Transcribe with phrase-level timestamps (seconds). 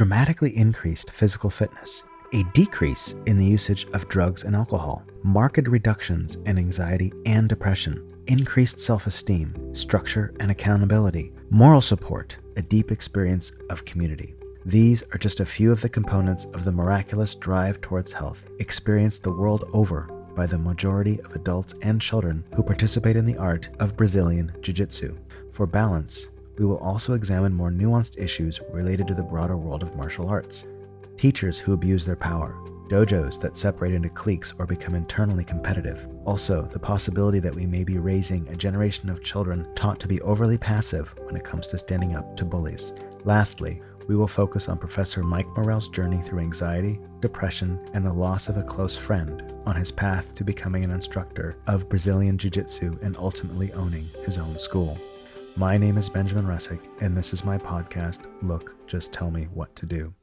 [0.00, 6.36] dramatically increased physical fitness, a decrease in the usage of drugs and alcohol, marked reductions
[6.46, 13.52] in anxiety and depression, increased self esteem, structure and accountability, moral support, a deep experience
[13.68, 14.34] of community.
[14.64, 19.22] These are just a few of the components of the miraculous drive towards health experienced
[19.22, 23.68] the world over by the majority of adults and children who participate in the art
[23.80, 25.18] of Brazilian Jiu Jitsu.
[25.52, 26.28] For balance,
[26.60, 30.66] we will also examine more nuanced issues related to the broader world of martial arts.
[31.16, 32.54] Teachers who abuse their power,
[32.90, 36.06] dojos that separate into cliques or become internally competitive.
[36.26, 40.20] Also, the possibility that we may be raising a generation of children taught to be
[40.20, 42.92] overly passive when it comes to standing up to bullies.
[43.24, 48.50] Lastly, we will focus on Professor Mike Morell's journey through anxiety, depression, and the loss
[48.50, 52.98] of a close friend on his path to becoming an instructor of Brazilian Jiu Jitsu
[53.00, 54.98] and ultimately owning his own school.
[55.56, 59.74] My name is Benjamin Resick, and this is my podcast, Look, Just Tell Me What
[59.76, 60.14] to Do.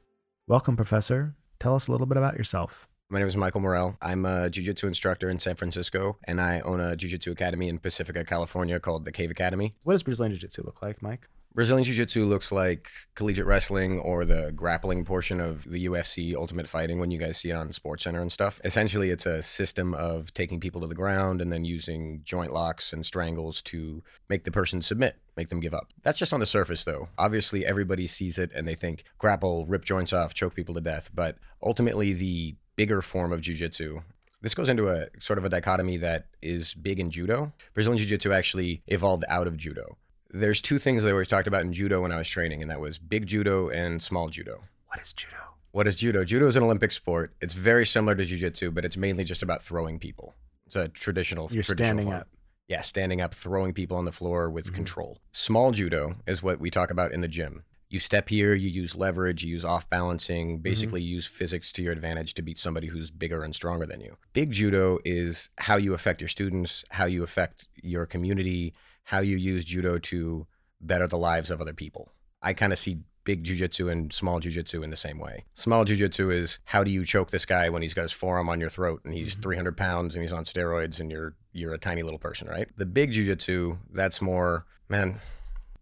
[0.46, 1.34] Welcome, Professor.
[1.60, 2.88] Tell us a little bit about yourself.
[3.10, 3.96] My name is Michael Morell.
[4.00, 8.24] I'm a jiu-jitsu instructor in San Francisco, and I own a jiu-jitsu academy in Pacifica,
[8.24, 9.76] California called the Cave Academy.
[9.84, 11.28] What does Brazilian Jiu Jitsu look like, Mike?
[11.54, 17.00] Brazilian Jiu-Jitsu looks like collegiate wrestling or the grappling portion of the UFC Ultimate Fighting
[17.00, 18.60] when you guys see it on Sports Center and stuff.
[18.64, 22.92] Essentially, it's a system of taking people to the ground and then using joint locks
[22.92, 25.88] and strangles to make the person submit, make them give up.
[26.02, 27.08] That's just on the surface, though.
[27.18, 31.10] Obviously, everybody sees it and they think grapple, rip joints off, choke people to death.
[31.12, 34.02] But ultimately, the bigger form of Jiu-Jitsu
[34.40, 37.52] this goes into a sort of a dichotomy that is big in judo.
[37.74, 39.96] Brazilian Jiu Jitsu actually evolved out of judo
[40.30, 42.80] there's two things I always talked about in judo when I was training, and that
[42.80, 44.62] was big judo and small judo.
[44.88, 45.34] What is judo?
[45.72, 46.24] What is judo?
[46.24, 47.34] Judo is an Olympic sport.
[47.40, 50.34] It's very similar to jujitsu, but it's mainly just about throwing people.
[50.66, 51.44] It's a traditional.
[51.50, 52.16] You're traditional standing form.
[52.20, 52.28] up.
[52.68, 54.74] Yeah, standing up, throwing people on the floor with Mhm.
[54.74, 55.18] control.
[55.32, 57.64] Small judo is what we talk about in the gym.
[57.90, 61.92] You step here, you use leverage, you use off balancing, basically use physics to your
[61.92, 64.18] advantage to beat somebody who's bigger and stronger than you.
[64.34, 68.74] Big judo is how you affect your students, how you affect your community,
[69.08, 70.46] how you use judo to
[70.82, 72.12] better the lives of other people.
[72.42, 75.46] I kind of see big jujitsu and small jujitsu in the same way.
[75.54, 78.60] Small jujitsu is how do you choke this guy when he's got his forearm on
[78.60, 79.42] your throat and he's Mhm.
[79.42, 82.68] 300 pounds and he's on steroids and you're you're a tiny little person, right?
[82.76, 85.20] The big jujitsu, that's more man.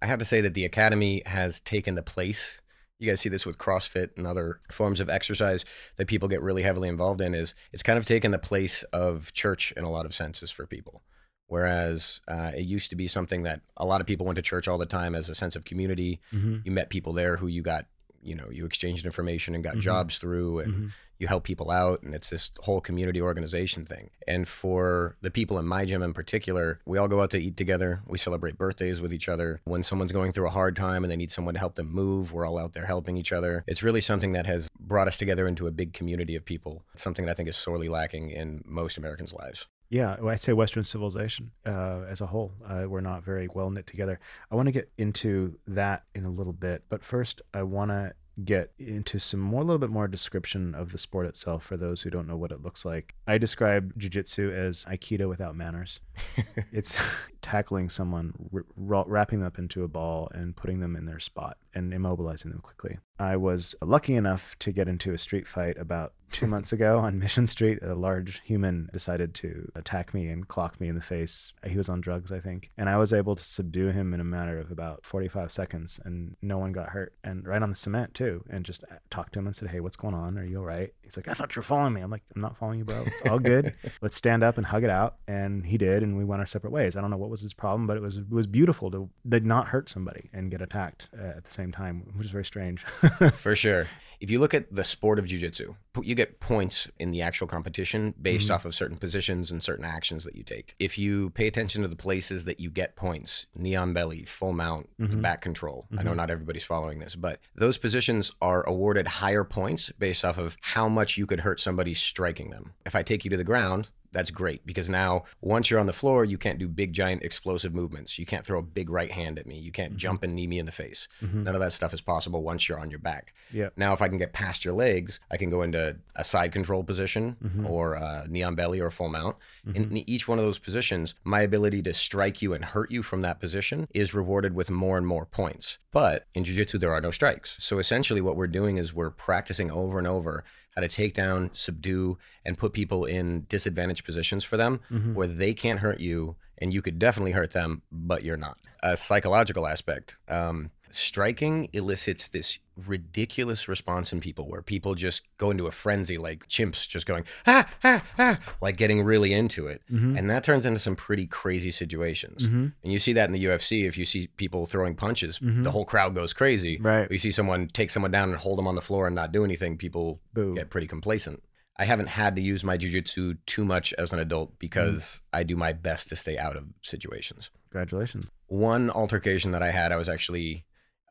[0.01, 2.61] I have to say that the academy has taken the place.
[3.01, 5.65] You guys see this with CrossFit and other forms of exercise
[5.97, 7.35] that people get really heavily involved in.
[7.35, 10.65] Is it's kind of taken the place of church in a lot of senses for
[10.65, 11.03] people.
[11.49, 14.69] Whereas uh, it used to be something that a lot of people went to church
[14.69, 16.21] all the time as a sense of community.
[16.33, 16.57] Mm-hmm.
[16.65, 17.87] You met people there who you got,
[18.23, 19.81] you know, you exchanged information and got Mhm.
[19.81, 20.87] jobs through, and Mm-hmm.
[21.19, 24.11] you help people out, and it's this whole community organization thing.
[24.27, 27.57] And for the people in my gym in particular, we all go out to eat
[27.57, 28.01] together.
[28.07, 29.61] We celebrate birthdays with each other.
[29.65, 32.33] When someone's going through a hard time and they need someone to help them move,
[32.33, 33.63] we're all out there helping each other.
[33.67, 36.85] It's really something that has brought us together into a big community of people.
[36.93, 39.67] It's something that I think is sorely lacking in most Americans' lives.
[39.89, 43.87] Yeah, I'd say Western civilization uh, as a whole, uh, we're not very well knit
[43.87, 44.19] together.
[44.51, 48.13] I want to get into that in a little bit, but first, I want to
[48.45, 52.03] get into some more, a little bit more description of the sport itself for those
[52.03, 53.15] who don't know what it looks like.
[53.27, 56.01] I describe jujitsu as aikido without manners.
[56.73, 56.99] it's
[57.43, 61.21] tackling someone, r- ra- wrapping them up into a ball, and putting them in their
[61.21, 62.99] spot and immobilizing them quickly.
[63.19, 67.19] I was lucky enough to get into a street fight about two months ago on
[67.19, 67.79] Mission Street.
[67.83, 71.53] A large human decided to attack me and clock me in the face.
[71.67, 72.71] He was on drugs, I think.
[72.77, 76.37] And I was able to subdue him in a matter of about 45 seconds, and
[76.43, 77.15] no one got hurt.
[77.25, 78.45] And right on the cement, too.
[78.51, 80.39] And just talked to him and said, Hey, what's going on?
[80.39, 80.93] Are you all right?
[81.03, 82.01] He's like, I thought you were following me.
[82.01, 83.05] I'm like, I'm not following you, bro.
[83.07, 83.75] It's all good.
[84.03, 85.17] Let's stand up and hug it out.
[85.29, 86.97] And he did, and we went our separate ways.
[86.97, 89.47] I don't know what was his problem, but it was it was beautiful to did
[89.47, 92.85] not hurt somebody and get attacked uh, at the same time, which is very strange.
[93.37, 93.87] For sure.
[94.19, 98.15] If you look at the sport of jujitsu, you get points in the actual competition
[98.21, 98.55] based Mhm.
[98.55, 100.75] off of certain positions and certain actions that you take.
[100.79, 104.55] If you pay attention to the places that you get points, knee on belly, full
[104.55, 105.21] mount, Mhm.
[105.21, 105.87] back control.
[105.99, 106.17] I know Mhm.
[106.17, 110.89] not everybody's following this, but those positions are awarded higher points based off of how
[110.89, 112.73] much you could hurt somebody striking them.
[112.87, 115.93] If I take you to the ground, that's great because now once you're on the
[115.93, 118.19] floor, you can't do big, giant, explosive movements.
[118.19, 119.59] You can't throw a big right hand at me.
[119.59, 119.99] You can't Mhm.
[119.99, 121.07] jump and knee me in the face.
[121.23, 121.45] Mhm.
[121.45, 123.35] None of that stuff is possible once you're on your back.
[123.53, 123.69] Yeah.
[123.77, 126.83] Now, if I can get past your legs, I can go into a side control
[126.83, 127.69] position Mhm.
[127.69, 129.37] or a knee on belly or a full mount.
[129.75, 133.21] In each one of those positions, my ability to strike you and hurt you from
[133.23, 135.79] that position is rewarded with more and more points.
[135.93, 137.57] But in jiu-jitsu, there are no strikes.
[137.61, 140.45] So essentially, what we're doing is we're practicing over and over
[140.77, 145.15] how to take down, subdue, and put people in disadvantaged positions for them Mhm.
[145.15, 148.59] where they can't hurt you and you could definitely hurt them, but you're not.
[148.83, 150.17] A psychological aspect.
[150.29, 156.19] Um, striking elicits this ridiculous response in people where people just go into a frenzy
[156.19, 160.19] like chimps just going ah ah ah like getting really into it Mhm.
[160.19, 162.73] and that turns into some pretty crazy situations Mhm.
[162.85, 165.65] and you see that in the UFC if you see people throwing punches Mhm.
[165.65, 167.11] the whole crowd goes crazy Right.
[167.11, 169.45] you see someone take someone down and hold them on the floor and not do
[169.45, 170.55] anything people Boo.
[170.55, 171.43] get pretty complacent
[171.79, 175.57] I haven't had to use my jujitsu too much as an adult because I do
[175.57, 178.31] my best to stay out of situations Congratulations.
[178.49, 180.65] one altercation that I had, I was actually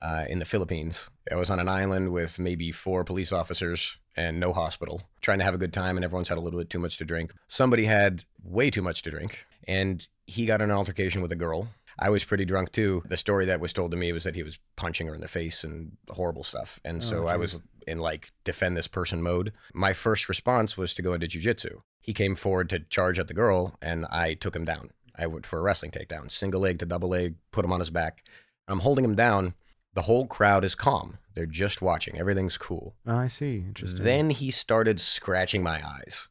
[0.06, 1.10] uh, in the Philippines.
[1.32, 5.46] I was on an island with maybe four police officers and no hospital, trying to
[5.46, 7.34] have a good time, and everyone's had a little bit too much to drink.
[7.48, 11.68] Somebody had way too much to drink, and he got an altercation with a girl.
[11.98, 13.04] I was pretty drunk too.
[13.08, 15.28] The story that was told to me was that he was punching her in the
[15.28, 16.80] face and horrible stuff.
[16.84, 17.58] And so Oh, I was
[17.88, 19.54] in like defend this person mode.
[19.74, 21.82] My first response was to go into jujitsu.
[22.02, 24.90] He came forward to charge at the girl, and I took him down.
[25.18, 27.90] I went for a wrestling takedown, single leg to double leg, put him on his
[27.90, 28.24] back.
[28.68, 29.54] I'm holding him down.
[29.96, 31.18] The whole crowd is calm.
[31.34, 32.18] They're just watching.
[32.20, 32.96] Everything's cool.
[33.08, 33.58] Oh, I see.
[33.68, 34.04] Interesting.
[34.04, 36.28] Then he started scratching my eyes.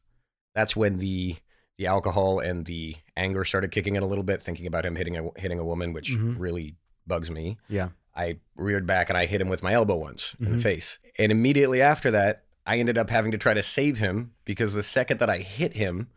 [0.53, 1.35] That's when the
[1.77, 5.17] the alcohol and the anger started kicking in a little bit, thinking about him hitting
[5.17, 6.35] a hitting a woman, which Mhm.
[6.39, 6.75] really
[7.05, 7.57] bugs me.
[7.67, 7.89] Yeah.
[8.15, 10.61] I reared back and I hit him with my elbow once in the Mhm.
[10.63, 10.99] face.
[11.19, 14.83] And immediately after that, I ended up having to try to save him because the
[14.83, 16.07] second that I hit him,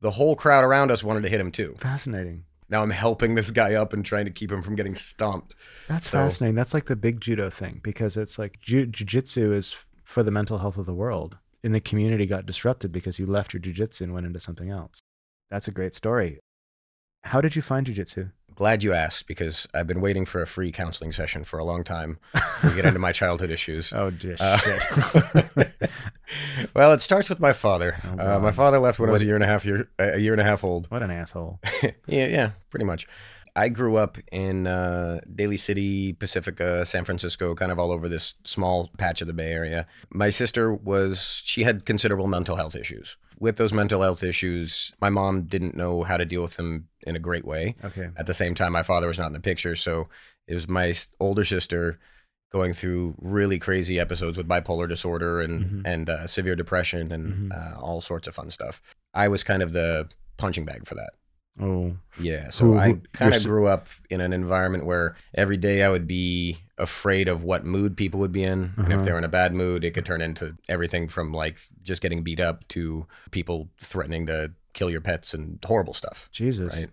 [0.00, 1.76] the whole crowd around us wanted to hit him too.
[1.78, 2.44] Fascinating.
[2.68, 5.54] Now I'm helping this guy up and trying to keep him from getting stomped.
[5.88, 6.54] That's So- fascinating.
[6.54, 9.74] That's like the big judo thing because it's like ju- jujitsu is
[10.04, 11.36] for the mental health of the world.
[11.62, 15.00] And the community got disrupted because you left your jujitsu and went into something else.
[15.50, 16.40] That's a great story.
[17.24, 18.32] How did you find jujitsu?
[18.54, 21.82] Glad you asked because I've been waiting for a free counseling session for a long
[21.84, 22.18] time
[22.60, 23.92] to get into my childhood issues.
[23.92, 25.72] Oh, dear Uh, shit.
[26.74, 27.96] well, it starts with my father.
[28.18, 30.18] Oh, uh, my father left when I was a year and a half year a
[30.18, 30.90] year and a half old.
[30.90, 31.60] what an asshole.
[31.82, 31.92] yeah,
[32.26, 33.06] yeah, pretty much.
[33.56, 38.34] I grew up in uh, Daly City, Pacifica, San Francisco, kind of all over this
[38.42, 39.86] small patch of the Bay Area.
[40.10, 43.16] My sister was, she had considerable mental health issues.
[43.38, 47.16] With those mental health issues, my mom didn't know how to deal with them in
[47.16, 47.74] a great way.
[47.84, 48.08] Okay.
[48.16, 49.76] At the same time, my father was not in the picture.
[49.76, 50.08] So
[50.46, 51.98] it was my older sister
[52.52, 55.82] going through really crazy episodes with bipolar disorder and, Mhm.
[55.84, 57.56] and uh, severe depression and Mhm.
[57.76, 58.80] uh, all sorts of fun stuff.
[59.12, 61.10] I was kind of the punching bag for that.
[61.60, 62.50] Oh, Yeah.
[62.50, 66.06] So Who- I kind of grew up in an environment where every day I would
[66.06, 68.72] be afraid of what mood people would be in.
[68.76, 68.98] Uh-huh.
[68.98, 72.22] if they're in a bad mood, it could turn into everything from like just getting
[72.22, 76.28] beat up to people threatening to kill your pets and horrible stuff.
[76.32, 76.74] Jesus.
[76.74, 76.90] Right.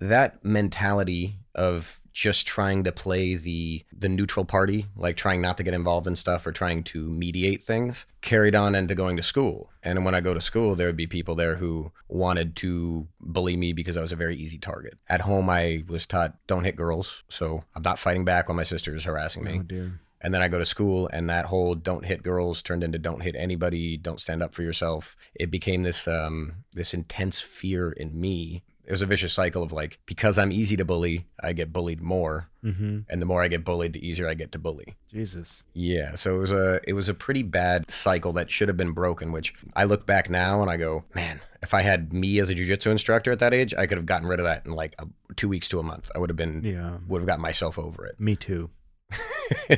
[0.00, 5.62] That mentality of just trying to play the the neutral party, like trying not to
[5.62, 9.70] get involved in stuff or trying to mediate things, carried on into going to school.
[9.82, 13.56] And when I go to school, there would be people there who wanted to bully
[13.56, 14.94] me because I was a very easy target.
[15.08, 18.64] At home, I was taught don't hit girls, so I'm not fighting back when my
[18.64, 19.58] sister is harassing me.
[19.60, 20.00] Oh, dear.
[20.24, 23.22] And then I go to school, and that whole "don't hit girls" turned into "don't
[23.22, 28.18] hit anybody," "don't stand up for yourself." It became this um, this intense fear in
[28.20, 28.62] me.
[28.84, 32.00] It was a vicious cycle of like because I'm easy to bully, I get bullied
[32.00, 33.00] more, Mm-hmm.
[33.08, 34.94] and the more I get bullied, the easier I get to bully.
[35.10, 35.62] Jesus.
[35.72, 38.92] Yeah, so it was a it was a pretty bad cycle that should have been
[38.92, 39.32] broken.
[39.32, 42.54] Which I look back now and I go, man, if I had me as a
[42.54, 45.06] jujitsu instructor at that age, I could have gotten rid of that in like a,
[45.36, 46.10] two weeks to a month.
[46.14, 46.98] I would have been Yeah.
[47.08, 48.18] would have got myself over it.
[48.20, 48.70] Me too.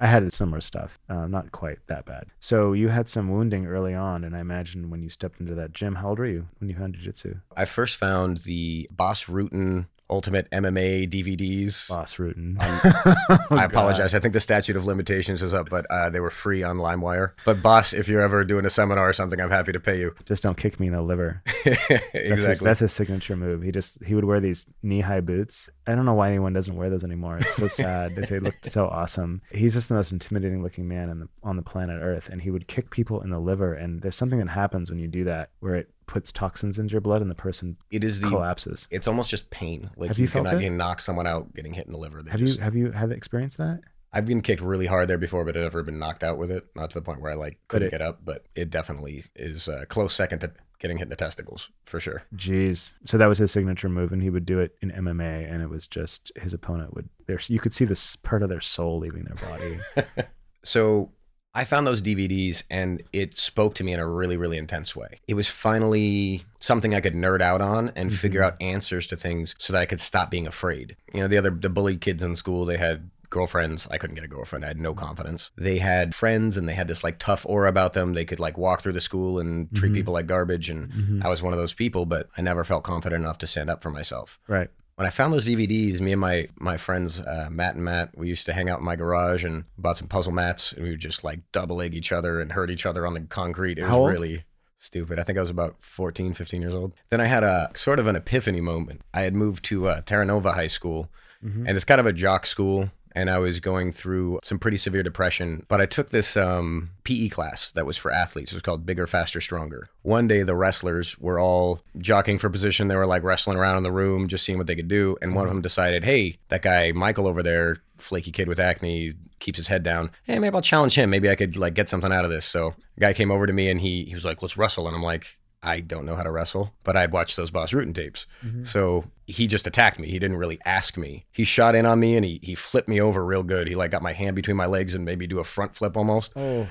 [0.00, 2.24] I had similar stuff, uh, not quite that bad.
[2.40, 5.72] So you had some wounding early on, and I imagine when you stepped into that
[5.74, 7.34] gym, how old were you when you found jiu-jitsu?
[7.54, 11.88] I first found the Bas Rutten Ultimate MMA DVDs.
[11.88, 12.60] Bas Rutten.
[12.60, 13.16] Um,
[13.50, 14.14] Oh, I apologize.
[14.14, 17.32] I think the statute of limitations is up, but uh, they were free on LimeWire.
[17.44, 20.14] But Bas, if you're ever doing a seminar or something, I'm happy to pay you.
[20.24, 21.42] Just don't kick me in the liver.
[21.64, 21.76] That's
[22.14, 22.48] exactly.
[22.48, 23.62] his, that's his signature move.
[23.62, 25.68] He just he would wear these knee high boots.
[25.86, 27.38] I don't know why anyone doesn't wear those anymore.
[27.38, 28.14] It's so sad.
[28.14, 29.42] they looked so awesome.
[29.52, 32.50] He's just the most intimidating looking man on the on the planet Earth, and he
[32.50, 33.74] would kick people in the liver.
[33.74, 37.00] And there's something that happens when you do that, where it puts toxins into your
[37.00, 38.28] blood, and the person it is the.
[38.28, 38.86] collapses.
[38.90, 39.88] It's almost just pain.
[39.96, 40.64] Like Have you felt cannot it?
[40.64, 42.22] you knock someone out getting hit in the liver.
[42.22, 43.80] They Have just, you have you have experienced that?
[44.12, 46.66] I've been kicked really hard there before, but I've never been knocked out with it.
[46.74, 49.68] Not to the point where I like couldn't it- get up, but it definitely is
[49.68, 52.22] a close second to getting hit in the testicles for sure.
[52.34, 52.94] Jeez.
[53.04, 55.68] So that was his signature move, and he would do it in MMA, and it
[55.70, 57.08] was just his opponent would.
[57.26, 59.78] There's you could see this part of their soul leaving their body.
[60.64, 61.10] So
[61.54, 65.18] I found those DVDs and it spoke to me in a really, really intense way.
[65.26, 68.44] It was finally something I could nerd out on and figure Mhm.
[68.46, 70.94] out answers to things so that I could stop being afraid.
[71.12, 73.88] You know, the other the bullied kids in school, they had girlfriends.
[73.90, 74.64] I couldn't get a girlfriend.
[74.64, 75.50] I had no confidence.
[75.56, 78.14] They had friends and they had this like tough aura about them.
[78.14, 79.94] They could like walk through the school and treat Mhm.
[79.96, 81.24] people like garbage and Mhm.
[81.24, 83.82] I was one of those people, but I never felt confident enough to stand up
[83.82, 84.68] for myself Right.
[85.00, 88.28] When I found those DVDs, me and my my friends uh, Matt and Matt, we
[88.28, 91.00] used to hang out in my garage and bought some puzzle mats, and we would
[91.00, 93.78] just like double leg each other and hurt each other on the concrete.
[93.78, 94.44] It was really
[94.76, 95.18] stupid.
[95.18, 96.92] I think I was about 14, 15 years old.
[97.08, 99.00] Then I had a sort of an epiphany moment.
[99.14, 101.08] I had moved to uh, Terra Nova High School,
[101.42, 101.64] Mhm.
[101.66, 102.90] and it's kind of a jock school.
[103.12, 107.28] And I was going through some pretty severe depression, but I took this um, PE
[107.28, 108.52] class that was for athletes.
[108.52, 109.88] It was called Bigger, Faster, Stronger.
[110.02, 112.88] One day, the wrestlers were all jockeying for position.
[112.88, 115.16] They were like wrestling around in the room, just seeing what they could do.
[115.20, 119.14] And one of them decided, hey, that guy Michael over there, flaky kid with acne,
[119.40, 120.10] keeps his head down.
[120.24, 121.10] Hey, maybe I'll challenge him.
[121.10, 122.46] Maybe I could like get something out of this.
[122.46, 124.86] So, a guy came over to me and he he was like, let's wrestle.
[124.86, 125.26] And I'm like,
[125.62, 128.24] I don't know how to wrestle, but I'd watched those Bas Rutten tapes.
[128.44, 128.66] Mhm.
[128.66, 130.08] So he just attacked me.
[130.10, 131.24] He didn't really ask me.
[131.32, 133.66] He shot in on me and he he flipped me over real good.
[133.68, 136.32] He like got my hand between my legs and maybe do a front flip almost.
[136.36, 136.66] Oh,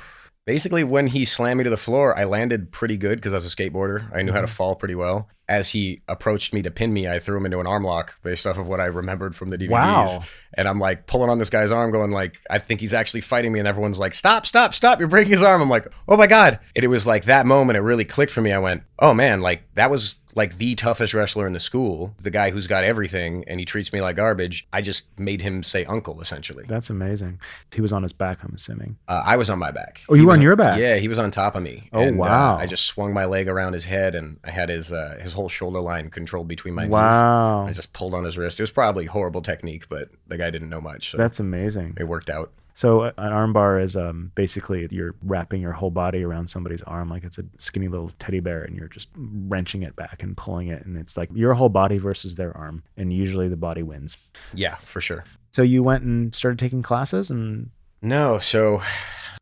[0.46, 3.46] Basically, when he slammed me to the floor, I landed pretty good because I was
[3.46, 4.10] a skateboarder.
[4.16, 4.51] I knew how to Mhm.
[4.51, 5.30] fall pretty well.
[5.48, 8.48] As he approached me to pin me, I threw him into an arm lock based
[8.48, 9.70] off of what I remembered from the DVDs.
[9.70, 10.24] wow.
[10.56, 13.51] And I'm like pulling on this guy's arm, going like, I think he's actually fighting
[13.51, 13.60] me.
[13.60, 14.98] And everyone's like, stop, stop, stop.
[14.98, 15.62] You're breaking his arm.
[15.62, 16.58] I'm like, oh my God.
[16.75, 18.51] And it was like that moment, it really clicked for me.
[18.51, 22.30] I went, oh man, like that was like the toughest wrestler in the school, the
[22.30, 24.68] guy who's got everything and he treats me like garbage.
[24.72, 26.66] I just made him say uncle, essentially.
[26.68, 27.40] That's amazing.
[27.74, 28.98] He was on his back, I'm assuming.
[29.08, 30.02] Uh, I was on my back.
[30.08, 30.80] Oh, you He were on your back?
[30.80, 31.90] Yeah, he was on top of me.
[31.94, 32.58] Oh, And, uh, wow.
[32.58, 35.50] I just swung my leg around his head and I had his uh, his whole
[35.50, 36.92] shoulder line controlled between my knees.
[36.92, 37.66] wow.
[37.68, 38.60] I just pulled on his wrist.
[38.60, 41.12] It was probably horrible technique, but the guy didn't know much.
[41.12, 41.96] So That's amazing.
[42.00, 42.52] it worked out.
[42.74, 47.24] So an armbar is um, basically you're wrapping your whole body around somebody's arm like
[47.24, 50.86] it's a skinny little teddy bear, and you're just wrenching it back and pulling it,
[50.86, 54.18] and it's like your whole body versus their arm, and usually the body wins.
[54.54, 55.26] Yeah, for sure.
[55.52, 57.72] So you went and started taking classes, and
[58.02, 58.82] No, so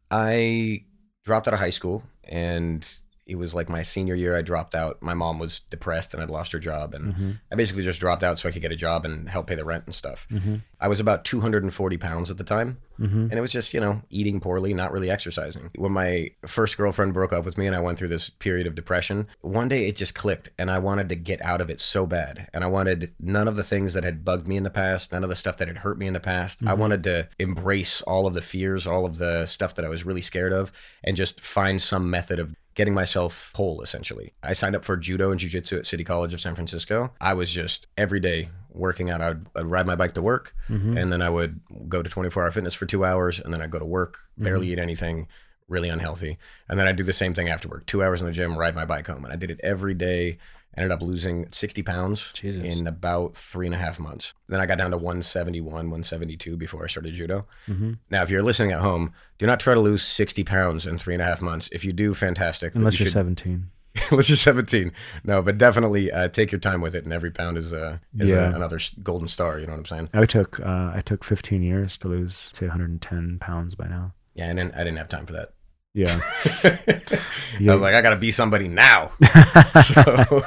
[0.10, 0.84] I
[1.25, 2.88] dropped out of high school and
[3.27, 5.01] it was like my senior year I dropped out.
[5.01, 8.24] My mom was depressed and I'd lost her job and Mhm, I basically just dropped
[8.24, 10.25] out so I could get a job and help pay the rent and stuff.
[10.31, 13.24] mhm, I was about 240 pounds at the time mhm.
[13.29, 15.69] and it was just, you know, eating poorly, not really exercising.
[15.75, 18.75] When my first girlfriend broke up with me and I went through this period of
[18.75, 22.05] depression, one day it just clicked and I wanted to get out of it so
[22.05, 22.48] bad.
[22.53, 25.24] And I wanted none of the things that had bugged me in the past, none
[25.24, 26.60] of the stuff that had hurt me in the past.
[26.65, 26.77] I Mhm.
[26.77, 30.22] wanted to embrace all of the fears, all of the stuff that I was really
[30.22, 30.72] scared of,
[31.03, 34.31] and just find some method of getting myself whole essentially.
[34.43, 37.12] I signed up for judo and jiu-jitsu at City College of San Francisco.
[37.19, 39.19] I was just every day working out.
[39.19, 40.98] I'd, I'd ride my bike to work Mhm.
[40.98, 43.72] and then I would go to 24 hour fitness for two hours, and then I'd
[43.72, 45.27] go to work, barely eat anything,
[45.67, 46.38] really unhealthy.
[46.69, 48.75] And then I'd do the same thing after work two hours in the gym, ride
[48.75, 49.25] my bike home.
[49.25, 50.38] And I did it every day.
[50.77, 52.63] Ended up losing 60 pounds Jesus.
[52.63, 54.34] in about three and a half months.
[54.48, 57.48] Then I got down to 171, 172 before I started judo.
[57.67, 57.98] Mhm.
[58.12, 61.15] Now, if you're listening at home, do not try to lose 60 pounds in three
[61.15, 61.67] and a half months.
[61.72, 62.75] If you do, fantastic.
[62.75, 63.69] Unless you you're should- 17.
[64.12, 64.91] unless you're 17.
[65.24, 68.29] No, but definitely uh, take your time with it, and every pound is, uh, is
[68.29, 68.50] Yeah.
[68.50, 69.57] uh, another golden star.
[69.60, 70.10] You know what I'm saying?
[70.13, 74.13] I took uh, I took 15 years to lose say 110 pounds by now.
[74.36, 75.53] Yeah, didn't, I didn't have time for that.
[77.59, 77.71] Yeah.
[77.71, 79.11] I was like, I gotta be somebody now.
[79.83, 80.43] So,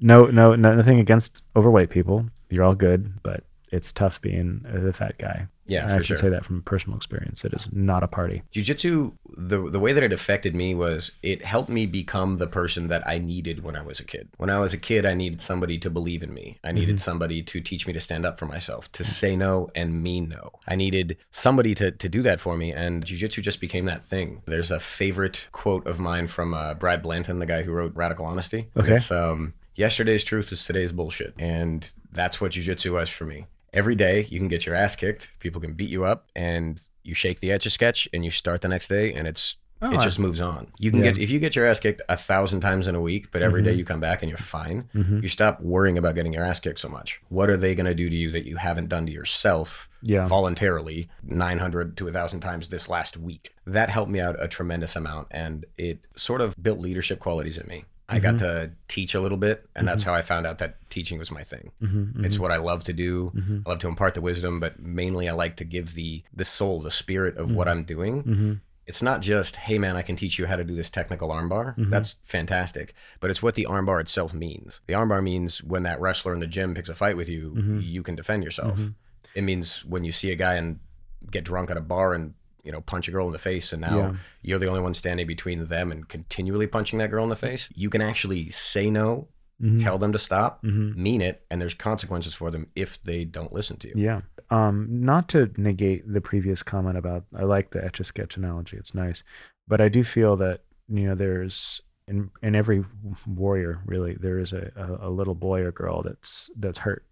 [0.00, 2.26] no, no, no, nothing against overweight people.
[2.50, 5.48] You're all good, but it's tough being the fat guy.
[5.66, 6.16] Yeah, I can sure.
[6.16, 7.44] say that from personal experience.
[7.44, 8.42] It is not a party.
[8.50, 12.88] Jiu-jitsu, the the way that it affected me was it helped me become the person
[12.88, 14.28] that I needed when I was a kid.
[14.36, 16.58] When I was a kid, I needed somebody to believe in me.
[16.62, 20.02] I needed somebody to teach me to stand up for myself, to say no and
[20.02, 20.52] mean no.
[20.68, 24.42] I needed somebody to to do that for me, and jiu-jitsu just became that thing.
[24.46, 28.26] There's a favorite quote of mine from uh, Brad Blanton, the guy who wrote Radical
[28.26, 28.68] Honesty.
[28.76, 28.94] Okay.
[28.94, 33.46] It's um, yesterday's truth is today's bullshit, and that's what jiu-jitsu was for me.
[33.76, 37.14] Every day you can get your ass kicked, people can beat you up, and you
[37.14, 39.98] shake the etch a sketch, and you start the next day, and it's Oh, it
[39.98, 40.68] I- just moves on.
[40.78, 41.10] You can Yeah.
[41.12, 43.62] get if you get your ass kicked a thousand times in a week, but every
[43.62, 43.76] day Mhm.
[43.76, 44.88] you come back and you're fine.
[44.94, 45.22] Mhm.
[45.22, 47.20] You stop worrying about getting your ass kicked so much.
[47.28, 50.26] What are they going to do to you that you haven't done to yourself Yeah.
[50.26, 53.50] voluntarily 900 to 1000 times this last week?
[53.66, 57.66] That helped me out a tremendous amount and it sort of built leadership qualities in
[57.68, 57.84] me.
[58.08, 61.18] I got to teach a little bit and that's how I found out that teaching
[61.18, 61.72] was my thing.
[61.82, 63.32] Mhm, It's what I love to do.
[63.66, 66.80] I love to impart the wisdom, but mainly I like to give the the soul,
[66.80, 68.60] the spirit of what I'm doing.
[68.86, 71.76] It's not just hey man i can teach you how to do this technical armbar
[71.76, 71.90] Mhm.
[71.90, 72.94] that's fantastic.
[73.18, 74.78] But it's what the armbar itself means.
[74.86, 77.82] The armbar means when that wrestler in the gym picks a fight with you Mhm.
[77.84, 78.78] you can defend yourself.
[78.78, 78.94] Mhm.
[79.34, 80.78] it means when you see a guy and
[81.32, 82.34] get drunk at a bar and
[82.66, 84.14] you know punch a girl in the face and now Yeah.
[84.42, 87.68] you're the only one standing between them and continually punching that girl in the face
[87.74, 89.28] you can actually say no
[89.62, 90.94] Mhm, tell them to stop mhm.
[90.96, 94.20] mean it and there's consequences for them if they don't listen to you Yeah.
[94.50, 98.76] Um, not to negate the previous comment about I like the etch a sketch analogy.
[98.76, 99.24] It's nice.
[99.66, 102.84] But I do feel that, you know, there's in in every
[103.26, 107.02] warrior really, there is a, a, a little boy or girl that's that's hurt.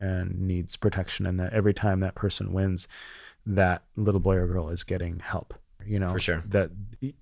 [0.00, 2.86] and needs protection and that every time that person wins
[3.48, 6.42] that little boy or girl is getting help you know For sure.
[6.48, 6.70] that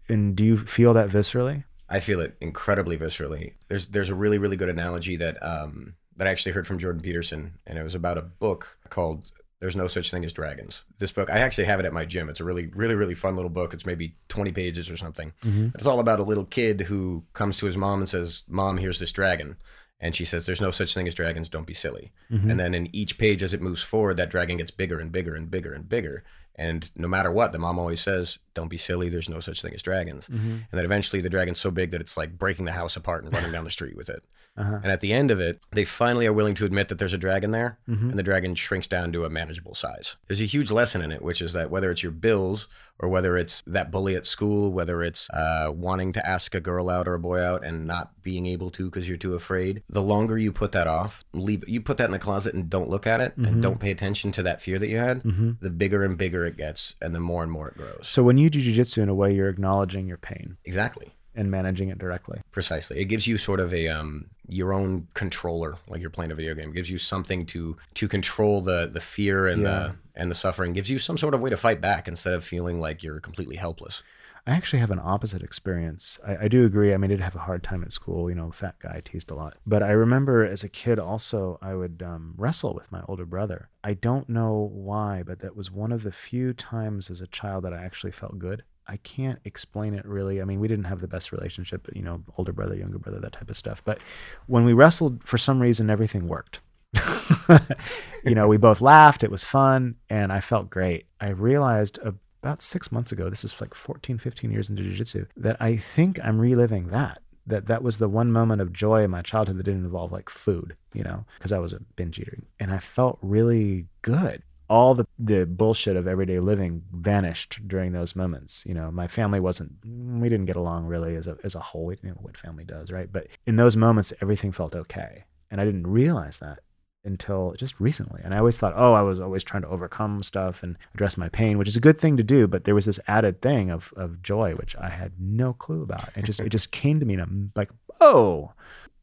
[0.09, 3.53] and do you feel that viscerally I feel it incredibly viscerally.
[3.69, 7.01] There's there's a really really good analogy that um that I actually heard from Jordan
[7.03, 9.31] Peterson, and it was about a book called
[9.61, 12.29] "There's No Such Thing as Dragons." This book I actually have it at my gym.
[12.29, 13.73] It's a really really really fun little book.
[13.73, 15.33] It's maybe 20 pages or something.
[15.45, 15.69] mm-hmm.
[15.77, 18.99] It's all about a little kid who comes to his mom and says, "Mom, here's
[18.99, 19.57] this dragon."
[19.99, 21.49] And she says, "There's no such thing as dragons.
[21.49, 22.51] Don't be silly." Mm-hmm.
[22.51, 25.35] And then in each page, as it moves forward, that dragon gets bigger and bigger
[25.35, 26.23] and bigger and bigger.
[26.59, 29.09] And no matter what, the mom always says, "Don't be silly.
[29.09, 30.51] There's no such thing as dragons." mm-hmm.
[30.51, 33.33] And then eventually, the dragon's so big that it's like breaking the house apart and
[33.33, 34.23] running down the street with it.
[34.59, 34.81] uh-huh.
[34.83, 37.19] And at the end of it, they finally are willing to admit that there's a
[37.19, 38.09] dragon there, Mhm.
[38.11, 40.17] and the dragon shrinks down to a manageable size.
[40.29, 42.67] There's a huge lesson in it, which is that whether it's your bills
[42.99, 46.89] or whether it's that bully at school, whether it's uh, wanting to ask a girl
[46.89, 50.03] out or a boy out and not being able to because you're too afraid, the
[50.03, 53.07] longer you put that off, leave you put that in the closet and don't look
[53.07, 53.47] at it Mhm.
[53.47, 55.51] and don't pay attention to that fear that you had, Mm-hmm.
[55.61, 58.05] the bigger and bigger it gets, and the more and more it grows.
[58.05, 61.13] so when you do jiu-jitsu in a way you're acknowledging your pain Exactly.
[61.35, 62.99] and managing it directly Precisely.
[62.99, 66.55] It gives you sort of a um your own controller, like you're playing a video
[66.55, 66.71] game.
[66.71, 69.93] It gives you something to to control the the fear and Yeah.
[70.17, 70.73] And the suffering.
[70.73, 73.57] Gives you some sort of way to fight back instead of feeling like you're completely
[73.57, 74.03] helpless.
[74.49, 76.21] I actually have an opposite experience.
[76.25, 76.95] I, I do agree.
[76.95, 78.31] I mean, I did have a hard time at school.
[78.31, 79.57] You know, fat guy teased a lot.
[79.67, 83.71] But I remember as a kid also, I would um, wrestle with my older brother.
[83.83, 87.65] I don't know why, but that was one of the few times as a child
[87.65, 88.63] that I actually felt good.
[88.89, 90.41] I can't explain it really.
[90.41, 93.19] I mean, we didn't have the best relationship, but you know, older brother, younger brother,
[93.19, 93.83] that type of stuff.
[93.85, 93.99] But
[94.47, 96.61] when we wrestled, for some reason, everything worked.
[98.25, 99.23] you know, we both laughed.
[99.23, 101.07] It was fun, and I felt great.
[101.21, 101.99] I realized
[102.43, 106.21] about six months ago, this is like 14, 15 years into jiu-jitsu, that I think
[106.23, 107.23] I'm reliving that.
[107.49, 110.29] That that was the one moment of joy in my childhood that didn't involve like
[110.29, 114.43] food, you know, because I was a binge eater, and I felt really good.
[114.69, 118.65] All the the bullshit of everyday living vanished during those moments.
[118.67, 121.87] You know, my family wasn't, we didn't get along really as a as a whole.
[121.87, 123.13] We didn't know what family does, right?
[123.13, 126.59] But in those moments, everything felt okay, and I didn't realize that
[127.07, 128.21] until just recently.
[128.25, 131.29] And I always thought, oh, I was always trying to overcome stuff and address my
[131.31, 132.47] pain, which is a good thing to do.
[132.47, 136.09] But there was this added thing of of joy, which I had no clue about.
[136.17, 138.53] It just it just came to me, and I'm like, oh,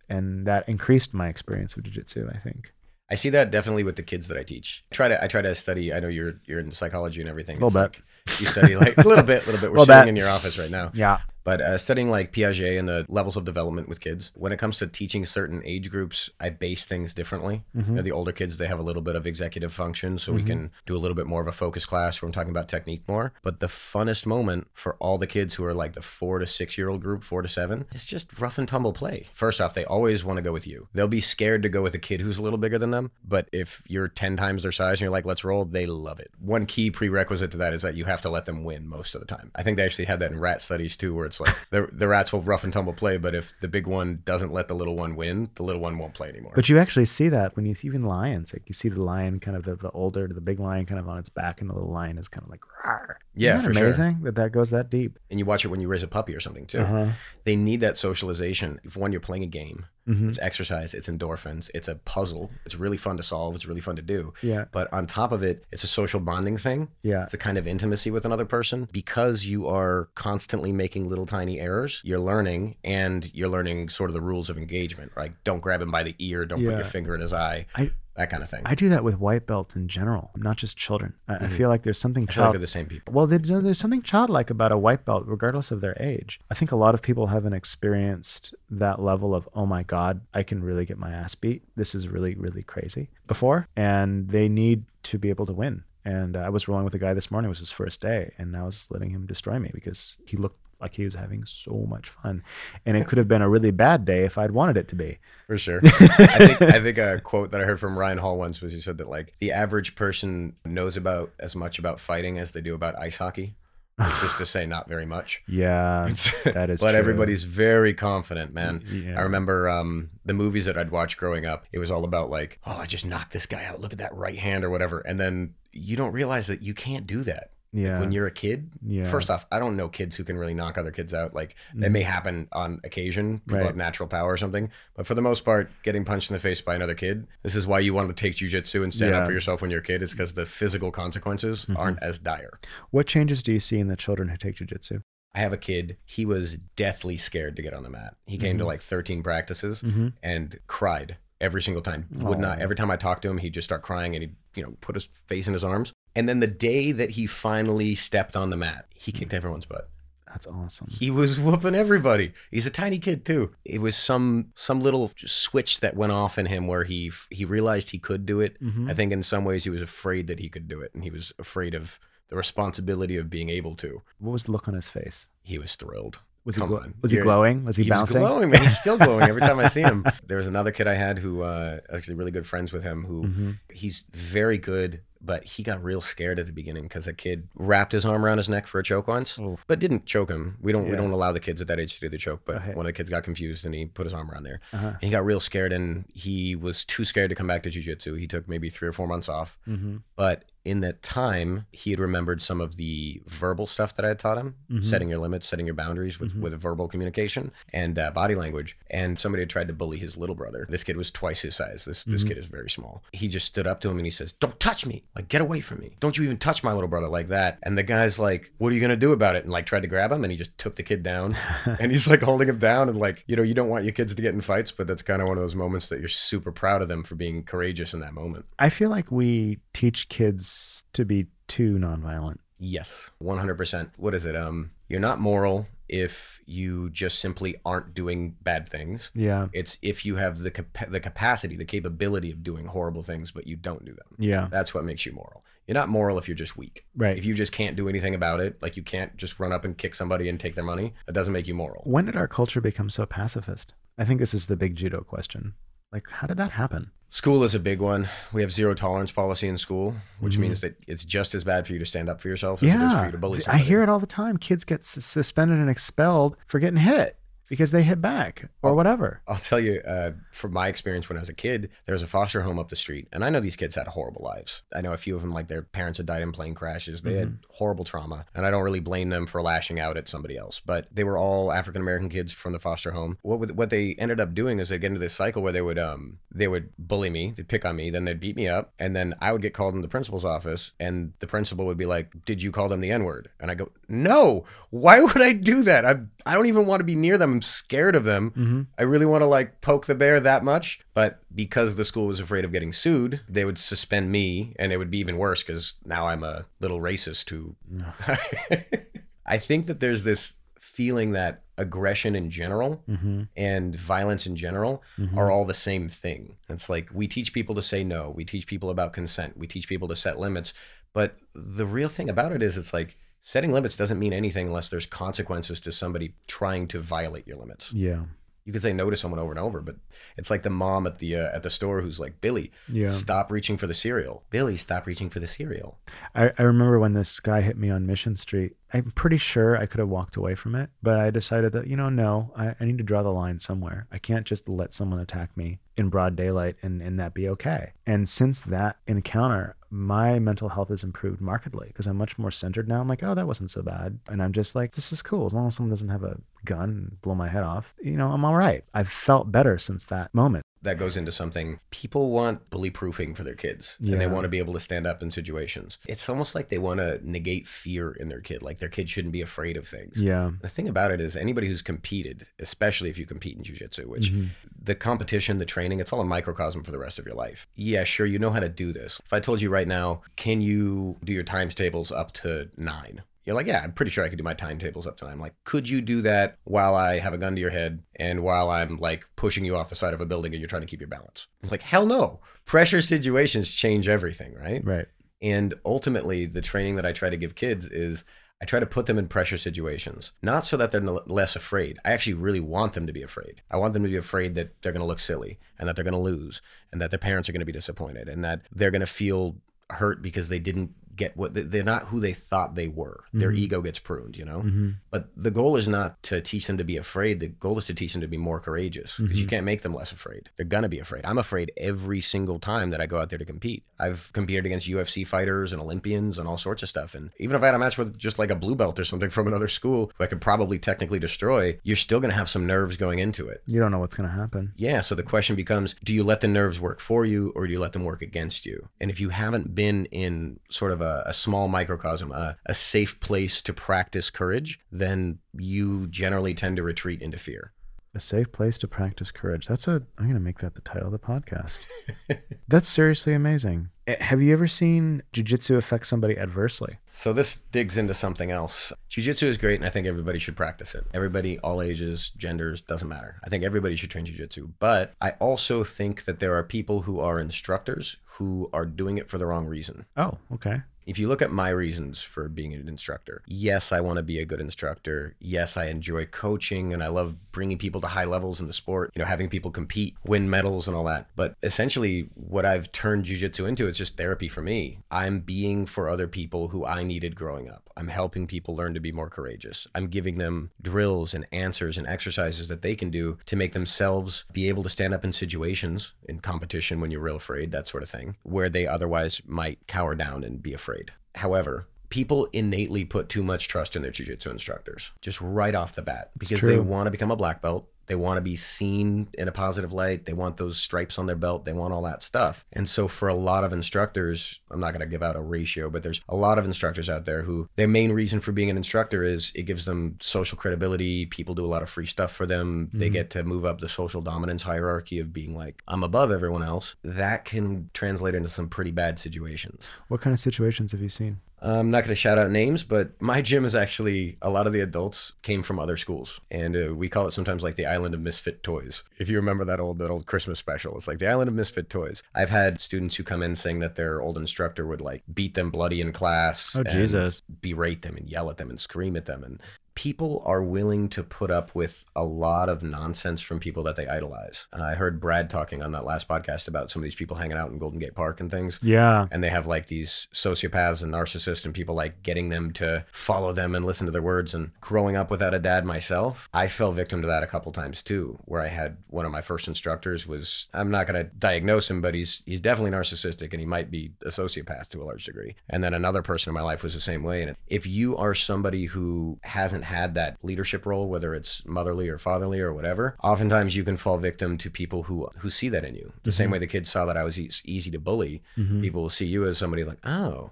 [0.09, 2.33] and that increased my experience of jujitsu.
[2.35, 2.73] I think.
[3.11, 4.83] I see that definitely with the kids that I teach.
[4.91, 5.93] I try to I try to study.
[5.93, 7.57] I know you're you're in psychology and everything.
[7.61, 8.03] A Little It's bit.
[8.31, 9.69] like you study like a little bit, little bit.
[9.71, 10.09] We're Little sitting bit.
[10.09, 10.91] in your office right now.
[10.93, 11.19] Yeah.
[11.43, 14.77] But uh, studying like Piaget and the levels of development with kids, when it comes
[14.77, 17.63] to teaching certain age groups, I base things differently.
[17.75, 17.87] Mhm.
[17.87, 20.41] You know, the older kids, they have a little bit of executive function, so we
[20.43, 20.47] Mhm.
[20.47, 23.03] can do a little bit more of a focus class where I'm talking about technique
[23.07, 23.33] more.
[23.41, 26.77] But the funnest moment for all the kids who are like the four to six
[26.77, 29.27] year old group, four to seven, is just rough and tumble play.
[29.33, 30.87] First off, they always want to go with you.
[30.93, 33.11] They'll be scared to go with a kid who's a little bigger than them.
[33.27, 36.31] But if you're 10 times their size and you're like, let's roll, they love it.
[36.39, 39.21] One key prerequisite to that is that you have to let them win most of
[39.21, 39.51] the time.
[39.55, 42.07] I think they actually had that in rat studies too, where it's like the, the
[42.07, 44.95] rats will rough and tumble play, but if the big one doesn't let the little
[44.95, 46.51] one win, the little one won't play anymore.
[46.55, 48.53] But you actually see that when you see even lions.
[48.53, 51.09] Like you see the lion kind of the, the older, the big lion kind of
[51.09, 53.15] on its back, and the little lion is kind of like, Rawr.
[53.35, 53.87] Yeah, Isn't that sure.
[53.87, 55.17] amazing that that goes that deep.
[55.31, 56.81] and you watch it when you raise a puppy or something too.
[56.81, 57.07] Uh-huh.
[57.45, 58.79] They need that socialization.
[58.83, 60.29] If one, you're playing a game, Mhm.
[60.29, 62.51] it's exercise, it's endorphins, it's a puzzle.
[62.65, 63.55] It's really fun to solve.
[63.55, 64.33] It's really fun to do.
[64.41, 66.89] Yeah, But on top of it, it's a social bonding thing.
[67.03, 71.25] yeah, It's a kind of intimacy with another person because you are constantly making little
[71.25, 72.01] tiny errors.
[72.03, 75.11] You're learning and you're learning sort of the rules of engagement.
[75.15, 77.91] Like don't grab him by the ear, don't put your finger in his eye, I-
[78.15, 78.61] that kind of thing.
[78.65, 81.13] I do that with white belts in general, not just children.
[81.27, 81.51] I, I Mhm.
[81.53, 82.53] feel like there's something I feel like child.
[82.53, 83.13] they're the same people.
[83.13, 86.39] well, there- there's something childlike about a white belt, regardless of their age.
[86.51, 90.43] I think a lot of people haven't experienced that level of, oh my God, I
[90.43, 91.63] can really get my ass beat.
[91.75, 93.67] This is really, really crazy before.
[93.75, 95.83] And they need to be able to win.
[96.05, 98.33] And uh, I was rolling with a guy this morning, it was his first day,
[98.37, 101.85] and I was letting him destroy me because he looked like he was having so
[101.89, 102.43] much fun.
[102.85, 105.17] And it could have been a really bad day if I'd wanted it to be.
[105.47, 105.79] For sure.
[105.83, 108.79] I think I think a quote that I heard from Ryan Hall once was he
[108.79, 112.75] said that like the average person knows about as much about fighting as they do
[112.75, 113.55] about ice hockey.
[113.95, 115.43] Which is to say not very much.
[115.47, 116.09] Yeah,
[116.45, 116.99] that is but true.
[116.99, 118.83] everybody's very confident, man.
[118.91, 119.19] Yeah.
[119.19, 121.65] I remember um, the movies that I'd watch growing up.
[121.71, 123.81] It was all about like, oh, I just knocked this guy out.
[123.81, 125.01] Look at that right hand or whatever.
[125.01, 127.99] And then you don't realize that you can't do that yeah.
[127.99, 128.69] when you're a kid.
[128.85, 129.03] yeah.
[129.05, 131.33] First off, I don't know kids who can really knock other kids out.
[131.33, 131.93] Like that Mhm.
[131.93, 133.39] may happen on occasion.
[133.39, 133.65] People Right.
[133.65, 134.69] have natural power or something.
[134.95, 137.27] But for the most part, getting punched in the face by another kid.
[137.41, 139.81] This is why you want to take jujitsu and stand up for yourself when you're
[139.81, 140.01] a kid.
[140.01, 141.77] Is because the physical consequences Mhm.
[141.77, 142.59] aren't as dire.
[142.91, 145.01] What changes do you see in the children who take jujitsu?
[145.35, 145.97] I have a kid.
[146.05, 148.15] He was deathly scared to get on the mat.
[148.27, 148.67] He came to Mhm.
[148.67, 150.09] like 13 practices Mm-hmm.
[150.21, 152.05] and cried every single time.
[152.21, 152.59] Would not.
[152.59, 152.61] Aw.
[152.61, 154.95] Every time I talked to him, he'd just start crying and he'd you know put
[154.95, 155.91] his face in his arms.
[156.15, 159.89] And then the day that he finally stepped on the mat, he kicked everyone's butt.
[160.27, 160.87] That's awesome.
[160.89, 162.33] He was whooping everybody.
[162.51, 163.51] He's a tiny kid too.
[163.65, 167.89] It was some some little switch that went off in him where he he realized
[167.89, 168.61] he could do it.
[168.61, 168.89] Mhm.
[168.89, 171.11] I think in some ways he was afraid that he could do it, and he
[171.11, 174.01] was afraid of the responsibility of being able to.
[174.17, 175.27] What was the look on his face?
[175.43, 176.19] He was thrilled.
[176.45, 176.93] Was he Come glo- on.
[177.01, 177.63] was he glowing?
[177.63, 178.21] Was he, He bouncing?
[178.21, 178.61] was glowing, man.
[178.63, 180.05] He's still glowing every time I see him.
[180.27, 183.23] There was another kid I had who, uh, actually really good friends with him, who
[183.23, 183.57] Mhm.
[183.71, 187.91] he's very good, but he got real scared at the beginning because a kid wrapped
[187.93, 190.57] his arm around his neck for a choke once, but didn't choke him.
[190.61, 192.41] We don't we don't allow the kids at that age to do the choke.
[192.45, 192.73] But Okay.
[192.73, 194.59] one of the kids got confused and he put his arm around there.
[194.73, 194.87] Uh-huh.
[194.87, 198.19] And he got real scared and he was too scared to come back to jujitsu.
[198.19, 199.57] He took maybe three or four months off.
[199.67, 200.01] Mhm.
[200.15, 204.19] But in that time, he had remembered some of the verbal stuff that I had
[204.19, 204.85] taught him, Mhm.
[204.85, 206.39] setting your limits, setting your boundaries with, Mhm.
[206.39, 208.77] with verbal communication and uh, body language.
[208.89, 210.65] And somebody had tried to bully his little brother.
[210.69, 211.83] This kid was twice his size.
[211.83, 212.27] This this Mhm.
[212.29, 213.03] kid is very small.
[213.11, 215.03] He just stood up to him and he says, "Don't touch me!
[215.15, 215.95] Like get away from me!
[215.99, 218.75] Don't you even touch my little brother like that!" And the guy's like, "What are
[218.75, 220.75] you gonna do about it?" And like tried to grab him, and he just took
[220.75, 221.37] the kid down.
[221.79, 224.15] and he's like holding him down and like you know you don't want your kids
[224.15, 226.51] to get in fights, but that's kind of one of those moments that you're super
[226.51, 228.45] proud of them for being courageous in that moment.
[228.59, 232.37] I feel like we teach kids to be too nonviolent.
[232.59, 233.91] Yes, 100%.
[233.97, 234.35] What is it?
[234.35, 239.11] Um, you're not moral if you just simply aren't doing bad things.
[239.13, 239.47] Yeah.
[239.53, 243.45] It's if you have the capa- the capacity, the capability of doing horrible things, but
[243.45, 244.15] you don't do them.
[244.17, 244.47] Yeah.
[244.49, 245.45] That's what makes you moral.
[245.67, 246.83] You're not moral if you're just weak.
[246.95, 247.15] Right.
[247.15, 249.77] If you just can't do anything about it, like you can't just run up and
[249.77, 251.83] kick somebody and take their money, that doesn't make you moral.
[251.85, 253.75] when did our culture become so pacifist?
[253.95, 255.53] I think this is the big judo question.
[255.91, 256.89] Like, how did that happen?
[257.13, 258.09] School is a big one.
[258.31, 260.39] We have zero tolerance policy in school, which Mhm.
[260.39, 262.81] means that it's just as bad for you to stand up for yourself as it
[262.81, 263.61] is for you to bully someone.
[263.61, 264.37] I hear it all the time.
[264.37, 267.15] Kids get s- suspended and expelled for getting hit
[267.47, 269.21] because they hit back or whatever.
[269.27, 272.07] I'll tell you, uh, from my experience when I was a kid, there was a
[272.07, 274.61] foster home up the street, and I know these kids had horrible lives.
[274.73, 277.01] I know a few of them, like their parents had died in plane crashes.
[277.01, 280.37] They had horrible trauma, and I don't really blame them for lashing out at somebody
[280.37, 280.61] else.
[280.65, 283.17] But they were all African American kids from the foster home.
[283.21, 285.61] What would, what they ended up doing is they get into this cycle where they
[285.61, 288.73] would um they would bully me, they'd pick on me, then they'd beat me up,
[288.79, 291.85] and then I would get called in the principal's office, and the principal would be
[291.85, 295.33] like, "Did you call them the N word?" And I go, "No, why would I
[295.33, 295.85] do that?
[295.85, 297.33] I I don't even want to be near them.
[297.33, 300.79] I'm scared of them." hmm I really want to like poke the bear that much,
[300.93, 304.77] but because the school was afraid of getting sued, they would suspend me, and it
[304.77, 307.55] would be even worse because now I'm a little racist who.
[309.25, 314.81] I think that there's this feeling that aggression in general hmm and violence in general
[314.95, 316.35] hmm are all the same thing.
[316.49, 319.67] It's like we teach people to say no, we teach people about consent, we teach
[319.67, 320.53] people to set limits,
[320.93, 324.69] but the real thing about it is it's like setting limits doesn't mean anything unless
[324.69, 328.03] there's consequences to somebody trying to violate your limits Yeah.
[328.45, 329.77] you could say no to someone over and over, but
[330.17, 332.89] it's like the mom at the uh, at the store who's like, "Billy, Yeah.
[332.89, 334.23] stop reaching for the cereal.
[334.31, 335.79] Billy, stop reaching for the cereal."
[336.13, 338.57] I, I remember when this guy hit me on Mission Street.
[338.73, 341.77] I'm pretty sure I could have walked away from it, but I decided that, you
[341.77, 343.87] know, no, I, I need to draw the line somewhere.
[343.93, 347.71] I can't just let someone attack me in broad daylight and, and that be okay.
[347.85, 352.67] And since that encounter, my mental health has improved markedly because I'm much more centered
[352.67, 352.79] now.
[352.79, 353.97] I'm like, oh, that wasn't so bad.
[354.07, 355.25] And I'm just like, this is cool.
[355.25, 358.11] As long as someone doesn't have a gun and blow my head off, you know,
[358.11, 358.63] I'm all right.
[358.75, 360.45] I've felt better since that moment.
[360.63, 364.29] That goes into something people want bully proofing for their kids, and they want to
[364.29, 365.77] be able to stand up in situations.
[365.87, 369.11] It's almost like they want to negate fear in their kid, like their kid shouldn't
[369.11, 370.01] be afraid of things.
[370.01, 370.31] Yeah.
[370.41, 374.11] The thing about it is, anybody who's competed, especially if you compete in jujitsu, which
[374.11, 374.29] Mhm.
[374.61, 377.45] the competition, the training, it's all a microcosm for the rest of your life.
[377.55, 379.01] Yeah, sure, you know how to do this.
[379.05, 383.03] If I told you right now, can you do your times tables up to nine?
[383.25, 385.13] You're like, yeah, I'm pretty sure I could do my timetables up to nine.
[385.13, 388.21] I'm like, could you do that while I have a gun to your head and
[388.21, 390.67] while I'm like pushing you off the side of a building and you're trying to
[390.67, 391.27] keep your balance?
[391.41, 392.19] I'm like, hell no.
[392.45, 394.63] Pressure situations change everything, right?
[394.65, 394.87] Right.
[395.21, 398.03] And ultimately, the training that I try to give kids is
[398.41, 401.79] I try to put them in pressure situations, not so that they're n- less afraid.
[401.85, 403.41] I actually really want them to be afraid.
[403.49, 405.85] I want them to be afraid that they're going to look silly and that they're
[405.85, 406.41] going to lose
[406.73, 409.37] and that their parents are going to be disappointed and that they're going to feel
[409.69, 413.03] hurt because they didn't get what they're not who they thought they were.
[413.13, 413.37] Their Mhm.
[413.37, 414.41] ego gets pruned, you know?
[414.41, 417.19] hmm But the goal is not to teach them to be afraid.
[417.19, 419.29] The goal is to teach them to be more courageous because you Mhm.
[419.29, 420.29] can't make them less afraid.
[420.37, 421.03] They're to be afraid.
[421.05, 423.63] I'm afraid every single time that I go out there to compete.
[423.79, 426.93] I've competed against UFC fighters and Olympians and all sorts of stuff.
[426.95, 429.09] And even if I had a match with just like a blue belt or something
[429.17, 432.77] from another school who I could probably technically destroy, you're still to have some nerves
[432.77, 433.41] going into it.
[433.47, 434.53] You don't know what's to happen.
[434.55, 437.53] Yeah, so the question becomes do you let the nerves work for you or do
[437.53, 438.69] you let them work against you?
[438.79, 442.99] And if you haven't been in sort of a, a small microcosm, a, a safe
[442.99, 447.53] place to practice courage, then you generally tend to retreat into fear.
[447.95, 449.45] A safe place to practice courage.
[449.47, 449.83] That's a.
[449.99, 451.59] I'm gonna make that the title of the podcast.
[452.47, 453.69] That's seriously amazing.
[453.85, 456.77] Eh, Have you ever seen jujitsu affect somebody adversely?
[456.91, 458.73] So this digs into something else.
[458.89, 460.85] Jiu-jitsu is great and I think everybody should practice it.
[460.93, 463.17] Everybody, all ages, genders, doesn't matter.
[463.23, 464.49] I think everybody should train jiu-jitsu.
[464.57, 469.09] But I also think that there are people who are instructors who are doing it
[469.09, 469.85] for the wrong reason.
[469.97, 470.61] Oh, okay.
[470.85, 474.19] If you look at my reasons for being an instructor, yes, I want to be
[474.19, 475.15] a good instructor.
[475.19, 478.91] Yes, I enjoy coaching and I love bringing people to high levels in the sport,
[478.95, 481.07] you know, having people compete, win medals and all that.
[481.15, 484.79] But essentially, what I've turned jujitsu into is just therapy for me.
[484.91, 487.69] I'm being for other people who I needed growing up.
[487.75, 489.67] I'm helping people learn to be more courageous.
[489.73, 494.25] I'm giving them drills and answers and exercises that they can do to make themselves
[494.31, 497.83] be able to stand up in situations in competition when you're real afraid, that sort
[497.83, 500.82] of thing, where they otherwise might cower down and be afraid.
[501.15, 505.81] However, people innately put too much trust in their jiu-jitsu instructors just right off the
[505.81, 509.27] bat because they want to become a black belt they want to be seen in
[509.27, 510.05] a positive light.
[510.05, 511.45] They want those stripes on their belt.
[511.45, 512.45] They want all that stuff.
[512.53, 515.69] And so for a lot of instructors i'm not going to give out a ratio
[515.69, 518.57] but there's a lot of instructors out there who their main reason for being an
[518.57, 521.05] instructor is it gives them social credibility.
[521.07, 522.69] People do a lot of free stuff for them.
[522.73, 522.93] They Mhm.
[522.93, 526.75] get to move up the social dominance hierarchy of being like i'm above everyone else.
[526.83, 529.69] That can translate into some pretty bad situations.
[529.87, 531.19] What kind of situations have you seen?
[531.43, 534.53] I'm not going to shout out names, but my gym is actually a lot of
[534.53, 537.93] the adults came from other schools, and uh, we call it sometimes like the island
[537.93, 538.83] of misfit toys.
[538.97, 541.69] If you remember that old that old Christmas special, it's like the island of misfit
[541.69, 542.01] toys.
[542.15, 545.51] I've had students who come in saying that their old instructor would like beat them
[545.51, 547.21] bloody in class, Oh, and Jesus.
[547.41, 549.41] berate them and yell at them and scream at them, and
[549.75, 553.87] people are willing to put up with a lot of nonsense from people that they
[553.87, 554.47] idolize.
[554.53, 557.37] Uh, I heard Brad talking on that last podcast about some of these people hanging
[557.37, 559.07] out in Golden Gate Park and things Yeah.
[559.11, 563.33] and they have like these sociopaths and narcissists and people like getting them to follow
[563.33, 566.71] them and listen to their words and growing up without a dad myself i fell
[566.71, 570.07] victim to that a couple times too where i had one of my first instructors
[570.07, 573.69] was i'm not going to diagnose him but he's he's definitely narcissistic and he might
[573.71, 576.73] be a sociopath to a large degree and then another person in my life was
[576.73, 581.13] the same way and if you are somebody who hasn't had that leadership role whether
[581.13, 585.29] it's motherly or fatherly or whatever oftentimes you can fall victim to people who who
[585.29, 586.33] see that in you the same Mhm.
[586.33, 588.61] way the kids saw that i was e- easy to bully Mhm.
[588.61, 590.31] people will see you as somebody like, oh,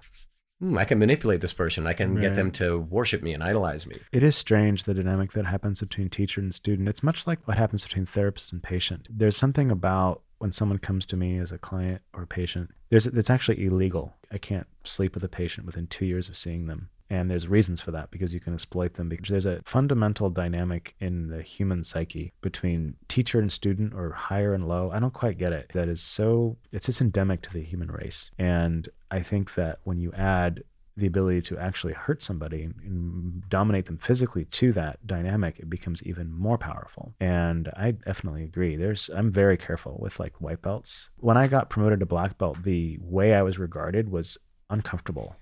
[0.60, 1.86] hmm, I can manipulate this person.
[1.88, 2.22] I can Right.
[2.22, 3.96] get them to worship me and idolize me.
[4.12, 6.88] It is strange the dynamic that happens between teacher and student.
[6.88, 9.08] It's much like what happens between therapist and patient.
[9.10, 12.70] There's something about when someone comes to me as a client or a patient.
[12.90, 14.14] There's it's actually illegal.
[14.30, 16.88] I can't sleep with a patient within two years of seeing them.
[17.12, 19.10] And there's reasons for that because you can exploit them.
[19.10, 24.54] Because there's a fundamental dynamic in the human psyche between teacher and student, or higher
[24.54, 24.90] and low.
[24.90, 25.70] I don't quite get it.
[25.74, 26.56] That is so.
[26.72, 28.30] It's just endemic to the human race.
[28.38, 30.62] And I think that when you add
[30.96, 36.02] the ability to actually hurt somebody and dominate them physically to that dynamic, it becomes
[36.04, 37.12] even more powerful.
[37.20, 38.76] And I definitely agree.
[38.76, 41.10] There's I'm very careful with like white belts.
[41.18, 44.38] When I got promoted to black belt, the way I was regarded was
[44.72, 45.36] uncomfortable.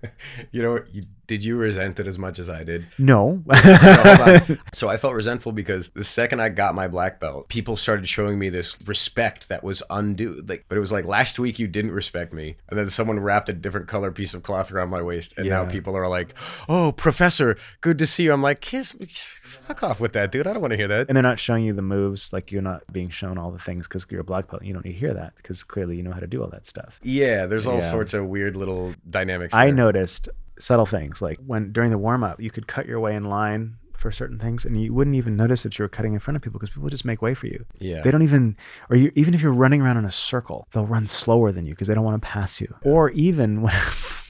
[0.52, 2.86] you know, you, did you resent it as much as I did?
[2.98, 3.42] No.
[3.50, 4.58] on.
[4.72, 8.38] So I felt resentful because the second I got my black belt, people started showing
[8.38, 10.42] me this respect that was undue.
[10.46, 13.48] Like, but it was like last week you didn't respect me, and then someone wrapped
[13.48, 16.34] a different color piece of cloth around my waist, and now people are like,
[16.68, 19.06] "Oh, professor, good to see you." I'm like, "Kiss me,
[19.66, 20.46] fuck off with that, dude.
[20.46, 22.62] I don't want to hear that." and they're not showing you the moves, like you're
[22.62, 24.62] not being shown all the things because you're a black belt.
[24.64, 26.66] You don't need to hear that because clearly you know how to do all that
[26.66, 27.00] stuff.
[27.02, 27.90] Yeah, there's all Yeah.
[27.90, 29.54] sorts of weird little dynamics.
[29.54, 33.14] I noticed subtle things like when during the warm up, you could cut your way
[33.14, 36.18] in line for certain things and you wouldn't even notice that you were cutting in
[36.20, 37.64] front of people because people just make way for you.
[37.78, 38.02] Yeah.
[38.02, 38.56] They don't even,
[38.90, 41.72] or you, even if you're running around in a circle, they'll run slower than you
[41.72, 42.74] because they don't want to pass you.
[42.82, 43.74] Or even when,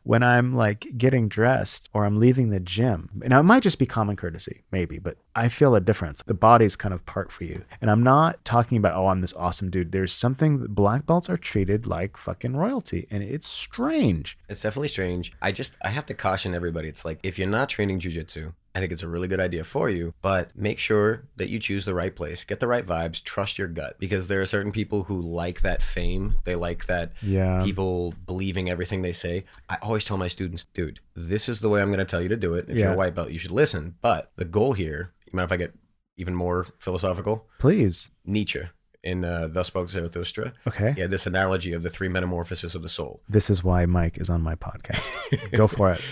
[0.07, 3.87] when I'm like getting dressed or I'm leaving the gym, now it might just be
[3.87, 6.23] common courtesy, maybe, but I feel a difference.
[6.25, 7.65] The body's kind of part for you.
[7.81, 9.91] And I'm not talking about, oh, I'm this awesome dude.
[9.91, 14.39] There's something, black belts are treated like fucking royalty and it's strange.
[14.49, 15.33] It's definitely strange.
[15.43, 16.87] I just I have to caution everybody.
[16.87, 19.89] It's like if you're not training jujitsu, I think it's a really good idea for
[19.89, 23.57] you, but make sure that you choose the right place, get the right vibes, trust
[23.59, 26.37] your gut, because there are certain people who like that fame.
[26.45, 27.63] They like that Yeah.
[27.65, 29.47] people believing everything they say.
[29.71, 32.29] I always tell my students, dude, this is the way I'm going to tell you
[32.29, 32.67] to do it.
[32.69, 33.95] If you're a white belt, you should listen.
[34.03, 35.73] But the goal here, you mind if I get
[36.19, 37.47] even more philosophical?
[37.59, 38.11] Please.
[38.27, 38.61] Nietzsche
[39.03, 40.53] in uh, Thus Spoke Zarathustra.
[40.67, 40.95] Okay.
[40.99, 43.23] Yeah, this analogy of the three metamorphoses of the soul.
[43.29, 45.11] This is why Mike is on my podcast.
[45.53, 46.01] Go for it.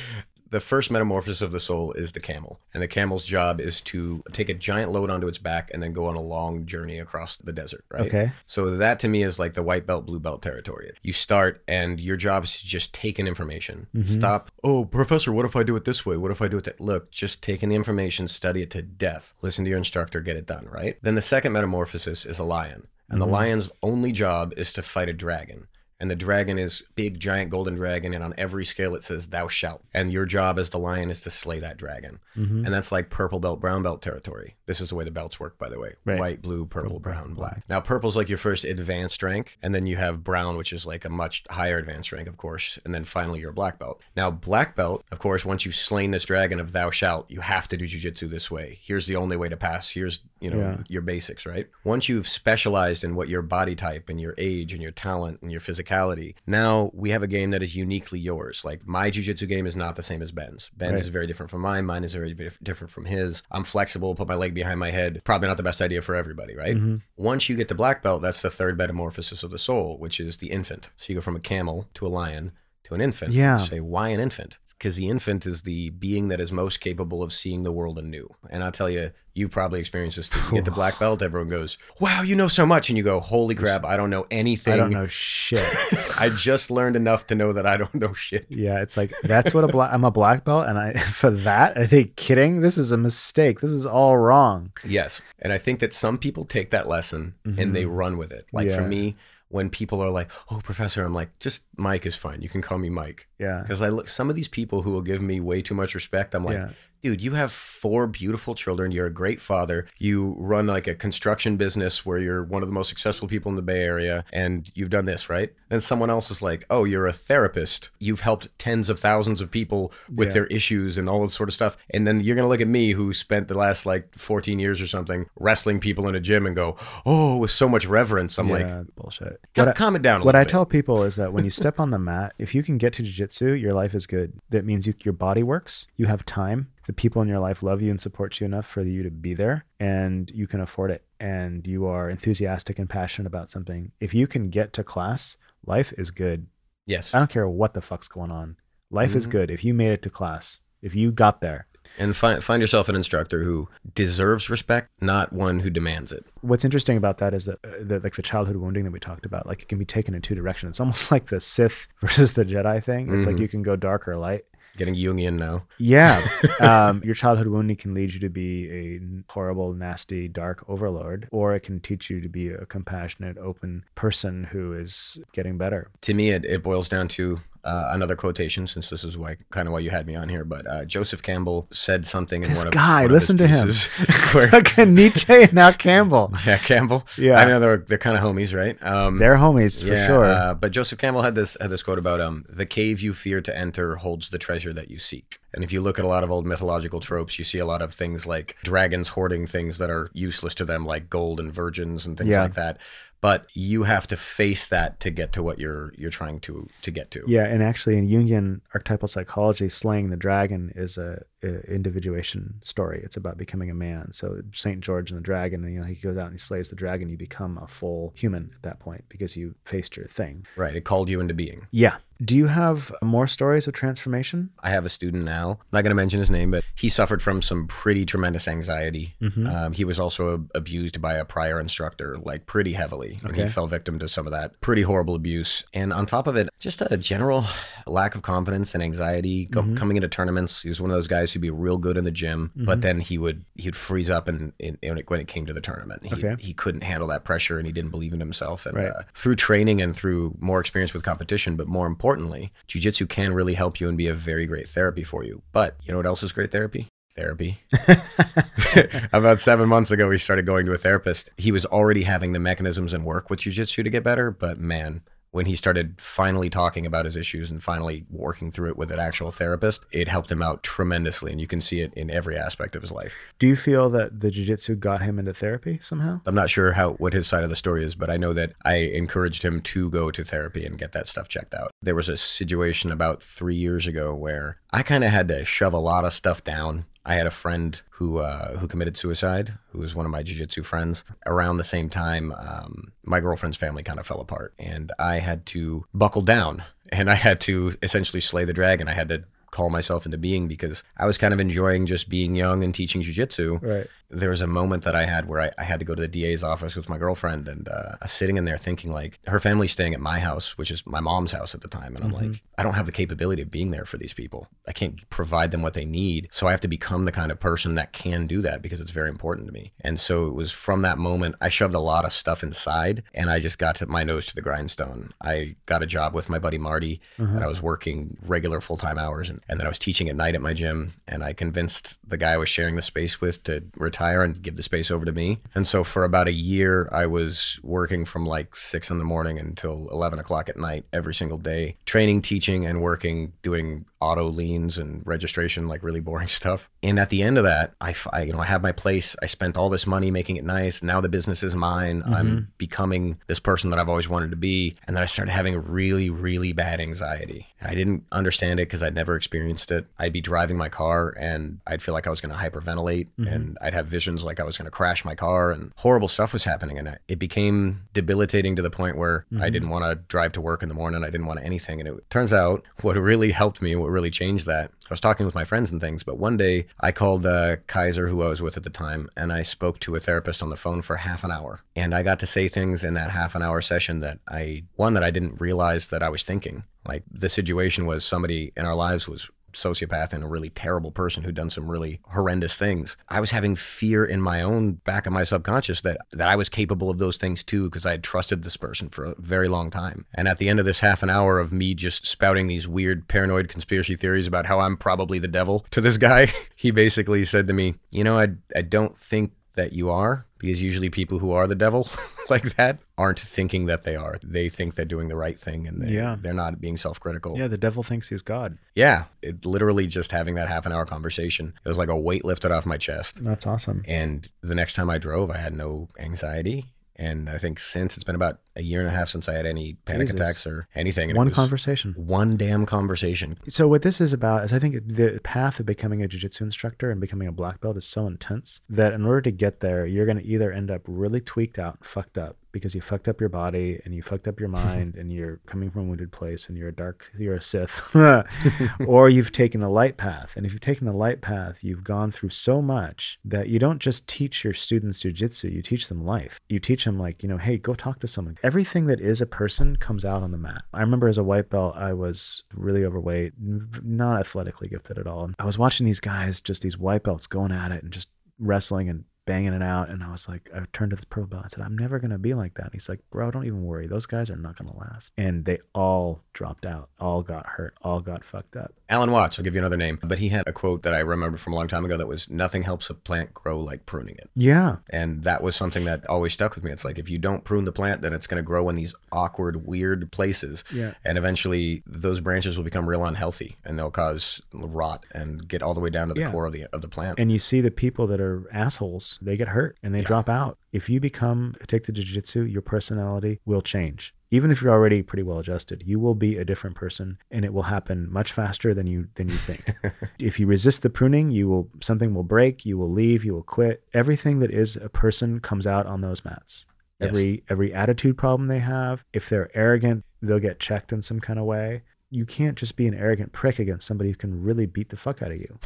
[0.54, 2.60] The first metamorphosis of the soul is the camel.
[2.72, 5.92] And the camel's job is to take a giant load onto its back and then
[5.92, 8.06] go on a long journey across the desert, right?
[8.06, 8.30] Okay.
[8.46, 10.92] So that to me is like the white belt, blue belt territory.
[11.02, 13.88] You start and your job is to just take in information.
[13.96, 14.06] Mhm.
[14.06, 14.52] Stop.
[14.62, 16.16] Oh, professor, what if I do it this way?
[16.16, 16.80] What if I do it that?
[16.80, 19.34] Look, just take in the information, study it to death.
[19.42, 20.98] Listen to your instructor, get it done, right?
[21.02, 22.86] Then the second metamorphosis is a lion.
[23.10, 25.66] And the lion's only job is to fight a dragon.
[26.00, 29.46] And the dragon is big, giant golden dragon, and on every scale it says "Thou
[29.48, 32.64] shalt." And your job as the lion is to slay that dragon, Mhm.
[32.64, 34.57] and that's like purple belt, brown belt territory.
[34.66, 36.18] This is the way the belts work, by the way: Right.
[36.18, 37.64] white, blue, purple, brown, black.
[37.68, 41.05] Now, purple's like your first advanced rank, and then you have brown, which is like
[41.05, 44.00] a much higher advanced rank, of course, and then finally your black belt.
[44.16, 47.68] Now, black belt, of course, once you've slain this dragon of "Thou shalt," you have
[47.68, 48.79] to do jujitsu this way.
[48.83, 49.90] Here's the only way to pass.
[49.90, 50.77] Here's you know Yeah.
[50.88, 51.66] your basics, right?
[51.85, 55.50] Once you've specialized in what your body type and your age and your talent and
[55.50, 58.62] your physicality, now we have a game that is uniquely yours.
[58.62, 60.70] Like my jujitsu game is not the same as Ben's.
[60.77, 61.00] Ben's Right.
[61.00, 61.87] is very different from mine.
[61.87, 63.42] Mine is very different from his.
[63.50, 65.20] I'm flexible, put my leg behind my head.
[65.24, 66.76] Probably not the best idea for everybody, right?
[66.76, 67.02] Mhm.
[67.16, 70.38] Once you get to black belt, that's the third metamorphosis of the soul, which is
[70.38, 70.90] the infant.
[70.96, 72.52] So you go from a camel to a lion
[72.84, 73.32] to an infant.
[73.32, 73.60] Yeah.
[73.60, 74.58] You say, why an infant?
[74.78, 78.28] Because the infant is the being that is most capable of seeing the world anew.
[78.50, 80.30] And I'll tell you, you probably experienced this.
[80.46, 82.88] You get the black belt, everyone goes, wow, you know so much.
[82.88, 84.74] And you go, holy crap, I don't know anything.
[84.74, 85.64] I don't know shit.
[86.18, 88.46] I just learned enough to know that I don't know shit.
[88.48, 89.92] Yeah, it's like that's what a black.
[89.92, 92.60] I'm a black belt, and I for that I think kidding.
[92.60, 93.60] This is a mistake.
[93.60, 94.72] This is all wrong.
[94.84, 95.20] Yes.
[95.40, 98.46] And I think that some people take that lesson and they run with it.
[98.52, 98.88] Like for Mm-hmm.
[98.88, 99.16] Me,
[99.48, 102.42] when people are like, oh, professor, I'm like, just Mike is fine.
[102.42, 103.28] You can call me Mike.
[103.38, 105.94] Yeah, Because I look, some of these people who will give me way too much
[105.94, 106.68] respect, I'm like, yeah,
[107.03, 108.90] dude, you have four beautiful children.
[108.92, 109.87] You're a great father.
[109.99, 113.57] You run like a construction business where you're one of the most successful people in
[113.57, 115.53] the Bay Area, and you've done this, right?
[115.68, 117.90] And someone else is like, oh, you're a therapist.
[117.99, 120.35] You've helped tens of thousands of people with Yeah.
[120.35, 121.77] their issues and all this sort of stuff.
[121.90, 124.81] And then you're going to look at me, who spent the last like 14 years
[124.81, 128.38] or something wrestling people in a gym and go, oh, with so much reverence.
[128.38, 129.40] I'm like, bullshit.
[129.55, 131.81] "Calm- I, calm it down what I bit." tell people is that when you step
[131.81, 134.32] on the mat, if you can get to jujitsu, your life is good.
[134.50, 135.87] That means you, your body works.
[135.96, 136.68] You have time.
[136.87, 139.34] The people in your life love you and support you enough for you to be
[139.34, 141.04] there, and you can afford it.
[141.18, 143.92] And you are enthusiastic and passionate about something.
[144.00, 146.46] If you can get to class, life is good.
[146.87, 147.14] Yes.
[147.14, 148.56] I don't care what the fuck's going on.
[148.90, 149.30] Life is Mhm.
[149.30, 150.60] good if you made it to class.
[150.82, 151.66] If you got there.
[151.99, 156.25] And find, find yourself an instructor who deserves respect, not one who demands it.
[156.40, 159.25] What's interesting about that is that, uh, that like the childhood wounding that we talked
[159.27, 160.70] about, like it can be taken in two directions.
[160.70, 163.14] It's almost like the Sith versus the Jedi thing.
[163.16, 163.40] It's like Mhm.
[163.40, 164.44] you can go dark or light.
[164.77, 165.66] Getting Jungian now.
[165.79, 166.27] Yeah.
[166.61, 169.01] um, your childhood wounding can lead you to be a
[169.33, 174.42] horrible, nasty, dark overlord, or it can teach you to be a compassionate, open person
[174.51, 175.90] who is getting better.
[176.01, 179.66] to me it, it boils down to uh, another quotation since this is why kind
[179.66, 182.59] of why you had me on here but uh, joseph campbell said something in This
[182.59, 183.70] one of guy, one of listen to him.
[184.33, 186.33] where- Fucking Nietzsche and now Campbell.
[186.46, 187.37] yeah campbell Yeah.
[187.40, 190.24] i know they're, they're kind of homies right um They're homies for yeah, sure.
[190.24, 193.40] uh, but joseph campbell had this had this quote about um the cave you fear
[193.40, 196.24] to enter holds the treasure that you seek and if you look at a lot
[196.24, 199.88] of old mythological tropes you see a lot of things like dragons hoarding things that
[199.90, 202.42] are useless to them like gold and virgins and things Yeah.
[202.42, 202.79] like that
[203.24, 206.90] but you have to face that to get to what you're you're trying to to
[206.90, 207.24] get to.
[207.26, 211.24] Yeah, and actually in Jungian archetypal psychology, slaying the dragon is a,
[211.68, 213.00] individuation story.
[213.04, 214.12] It's about becoming a man.
[214.12, 216.76] So Saint George and the dragon, you know, he goes out and he slays the
[216.76, 217.09] dragon.
[217.09, 220.46] You become a full human at that point because you faced your thing.
[220.57, 221.96] right it called you into being Yeah.
[222.24, 224.50] Do you have more stories of transformation?
[224.61, 225.50] I have a student now.
[225.61, 229.16] I'm not going to mention his name, but he suffered from some pretty tremendous anxiety.
[229.20, 229.48] Mhm.
[229.52, 233.18] Um, he was also abused by a prior instructor, like pretty heavily.
[233.22, 233.42] And Okay.
[233.42, 235.64] he fell victim to some of that pretty horrible abuse.
[235.74, 237.46] And on top of it, just a general
[237.87, 239.77] lack of confidence and anxiety go, Mhm.
[239.77, 240.62] coming into tournaments.
[240.62, 242.83] He was one of those guys who'd be real good in the gym, but Mhm.
[242.83, 246.05] then he would he'd freeze up and, and, and when it came to the tournament,
[246.05, 246.37] he, Okay.
[246.42, 248.66] he couldn't handle that pressure and he didn't believe in himself.
[248.66, 248.88] And Right.
[248.88, 253.55] uh, through training and through more experience with competition, but more importantly, jujitsu can really
[253.55, 255.42] help you and be a very great therapy for you.
[255.53, 256.88] But you know what else is great therapy?
[257.16, 257.59] Therapy.
[259.12, 261.31] About seven months ago, we started going to a therapist.
[261.37, 265.03] He was already having the mechanisms and work with jujitsu to get better, but man,
[265.35, 269.01] when he started finally talking about his issues and finally working through it with an
[269.01, 271.33] actual therapist, it helped him out tremendously.
[271.33, 273.12] And you can see it in every aspect of his life.
[273.40, 276.20] Do you feel that the jiu-jitsu got him into therapy somehow?
[276.25, 278.53] I'm not sure how what his side of the story is, but I know that
[278.64, 281.73] I encouraged him to go to therapy and get that stuff checked out.
[281.83, 285.72] There was a situation about three years ago where I kind of had to shove
[285.72, 286.87] a lot of stuff down.
[287.07, 290.64] I had a friend who uh, who committed suicide, who was one of my jujitsu
[290.64, 291.05] friends.
[291.26, 295.44] Around the same time, um, my girlfriend's family kind of fell apart, and I had
[295.46, 298.88] to buckle down, and I had to essentially slay the dragon.
[298.88, 302.34] I had to call myself into being because I was kind of enjoying just being
[302.34, 303.62] young and teaching jujitsu.
[303.62, 303.86] Right.
[304.11, 306.09] There was a moment that I had where I, I had to go to the
[306.09, 309.94] DA's office with my girlfriend and uh, sitting in there thinking like her family's staying
[309.94, 311.96] at my house, which is my mom's house at the time.
[311.96, 312.30] And I'm Mhm.
[312.30, 314.46] like, I don't have the capability of being there for these people.
[314.68, 316.28] I can't provide them what they need.
[316.30, 318.92] So I have to become the kind of person that can do that because it's
[318.92, 319.72] very important to me.
[319.80, 323.30] And so it was from that moment, I shoved a lot of stuff inside and
[323.30, 325.12] I just got to my nose to the grindstone.
[325.20, 327.34] I got a job with my buddy Marty Uh-huh.
[327.36, 330.14] and I was working regular full time hours and, and then I was teaching at
[330.16, 333.42] night at my gym and I convinced the guy I was sharing the space with
[333.44, 335.40] to retire and give the space over to me.
[335.55, 339.38] And so for about a year I was working from like six in the morning
[339.38, 344.76] until eleven o'clock at night every single day, training, teaching, and working, doing auto liens
[344.76, 346.68] and registration, like really boring stuff.
[346.82, 349.16] And at the end of that, I, I, you know, I have my place.
[349.22, 350.82] I spent all this money making it nice.
[350.82, 352.03] Now the business is mine.
[352.07, 354.76] I'm becoming this person that I've always wanted to be.
[354.86, 357.47] And then I started having really, really bad anxiety.
[357.61, 359.86] And I didn't understand it because I'd never experienced it.
[359.99, 363.34] I'd be driving my car and I'd feel like I was going to hyperventilate Mhm.
[363.34, 366.32] and I'd have visions like I was going to crash my car and horrible stuff
[366.32, 366.78] was happening.
[366.78, 369.53] And it- became debilitating to the point where I Mhm.
[369.53, 371.03] didn't want to drive to work in the morning.
[371.05, 371.80] I didn't want anything.
[371.80, 375.24] And it turns out what really helped me, what really changed that, I was talking
[375.24, 378.43] with my friends and things, but one day I called uh, Kaiser, who I was
[378.43, 381.24] with at the time, and I spoke to a therapist on the phone for half
[381.24, 381.61] an hour.
[381.74, 384.93] And I got to say things in that half an hour session that I, one,
[384.95, 386.64] that I didn't realize that I was thinking.
[386.87, 391.22] Like the situation was somebody in our lives was sociopath and a really terrible person
[391.22, 392.96] who'd done some really horrendous things.
[393.09, 396.48] I was having fear in my own back of my subconscious that that I was
[396.48, 399.70] capable of those things too because I had trusted this person for a very long
[399.70, 400.07] time.
[400.14, 403.09] And at the end of this half an hour of me just spouting these weird
[403.09, 407.46] paranoid conspiracy theories about how I'm probably the devil to this guy, he basically said
[407.46, 411.30] to me, "You know, I I don't think that you are because usually people who
[411.32, 411.88] are the devil
[412.28, 414.16] like that aren't thinking that they are.
[414.22, 416.16] They think they're doing the right thing and they, Yeah.
[416.20, 417.36] they're not being self-critical.
[417.38, 418.59] Yeah, the devil thinks he's God.
[418.74, 421.55] Yeah, it literally just having that half an hour conversation.
[421.64, 423.22] It was like a weight lifted off my chest.
[423.22, 423.82] That's awesome.
[423.86, 426.66] And the next time I drove, I had no anxiety.
[426.97, 429.47] And I think since it's been about a year and a half since I had
[429.47, 430.20] any panic Jesus.
[430.20, 431.11] attacks or anything.
[431.11, 431.92] and One conversation.
[431.97, 433.38] One damn conversation.
[433.49, 436.90] So what this is about is I think the path of becoming a jiu-jitsu instructor
[436.90, 440.07] and becoming a black belt is so intense that in order to get there, you're
[440.07, 443.20] going to either end up really tweaked out, and fucked up because you fucked up
[443.20, 446.48] your body and you fucked up your mind and you're coming from a wounded place
[446.48, 447.82] and you're a dark, you're a Sith,
[448.86, 450.32] or you've taken the light path.
[450.36, 453.80] And if you've taken the light path, you've gone through so much that you don't
[453.80, 456.40] just teach your students jiu-jitsu, you teach them life.
[456.48, 458.38] You teach them like, you know, hey, go talk to someone.
[458.44, 460.62] Everything that is a person comes out on the mat.
[460.72, 465.32] I remember as a white belt, I was really overweight, not athletically gifted at all.
[465.40, 468.88] I was watching these guys, just these white belts going at it and just wrestling
[468.88, 469.89] and banging it out.
[469.89, 471.43] And I was like, I turned to the purple belt.
[471.47, 472.64] I said, I'm never going to be like that.
[472.64, 473.87] And he's like, bro, don't even worry.
[473.87, 475.12] Those guys are not going to last.
[475.16, 478.72] And they all dropped out, all got hurt, all got fucked up.
[478.91, 479.99] Alan Watts, I'll give you another name.
[480.03, 482.29] But he had a quote that I remember from a long time ago that was
[482.29, 484.29] nothing helps a plant grow like pruning it.
[484.35, 484.77] Yeah.
[484.91, 486.70] And that was something that always stuck with me.
[486.70, 488.95] It's like if you don't prune the plant, then it's going to grow in these
[489.11, 490.64] awkward, weird places.
[490.72, 490.95] Yeah.
[491.05, 495.75] And eventually those branches will become real unhealthy and they'll cause rot and get all
[495.75, 496.31] the way down to the Yeah.
[496.31, 497.18] core of the of the plant.
[497.18, 500.06] And you see the people that are assholes, they get hurt and they Yeah.
[500.06, 500.58] drop out.
[500.72, 504.14] If you become addicted to jiu-jitsu, your personality will change.
[504.30, 507.52] Even if you're already pretty well adjusted, you will be a different person and it
[507.52, 509.72] will happen much faster than you than you think.
[510.18, 513.42] if you resist the pruning, you will something will break, you will leave, you will
[513.44, 513.84] quit.
[513.94, 516.66] Everything that is a person comes out on those mats.
[517.00, 517.10] Yes.
[517.10, 521.38] Every every attitude problem they have, if they're arrogant, they'll get checked in some kind
[521.38, 521.82] of way.
[522.14, 525.20] You can't just be an arrogant prick against somebody who can really beat the fuck
[525.20, 525.58] out of you.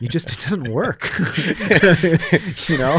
[0.00, 1.10] You just it doesn't work.
[2.68, 2.98] you know?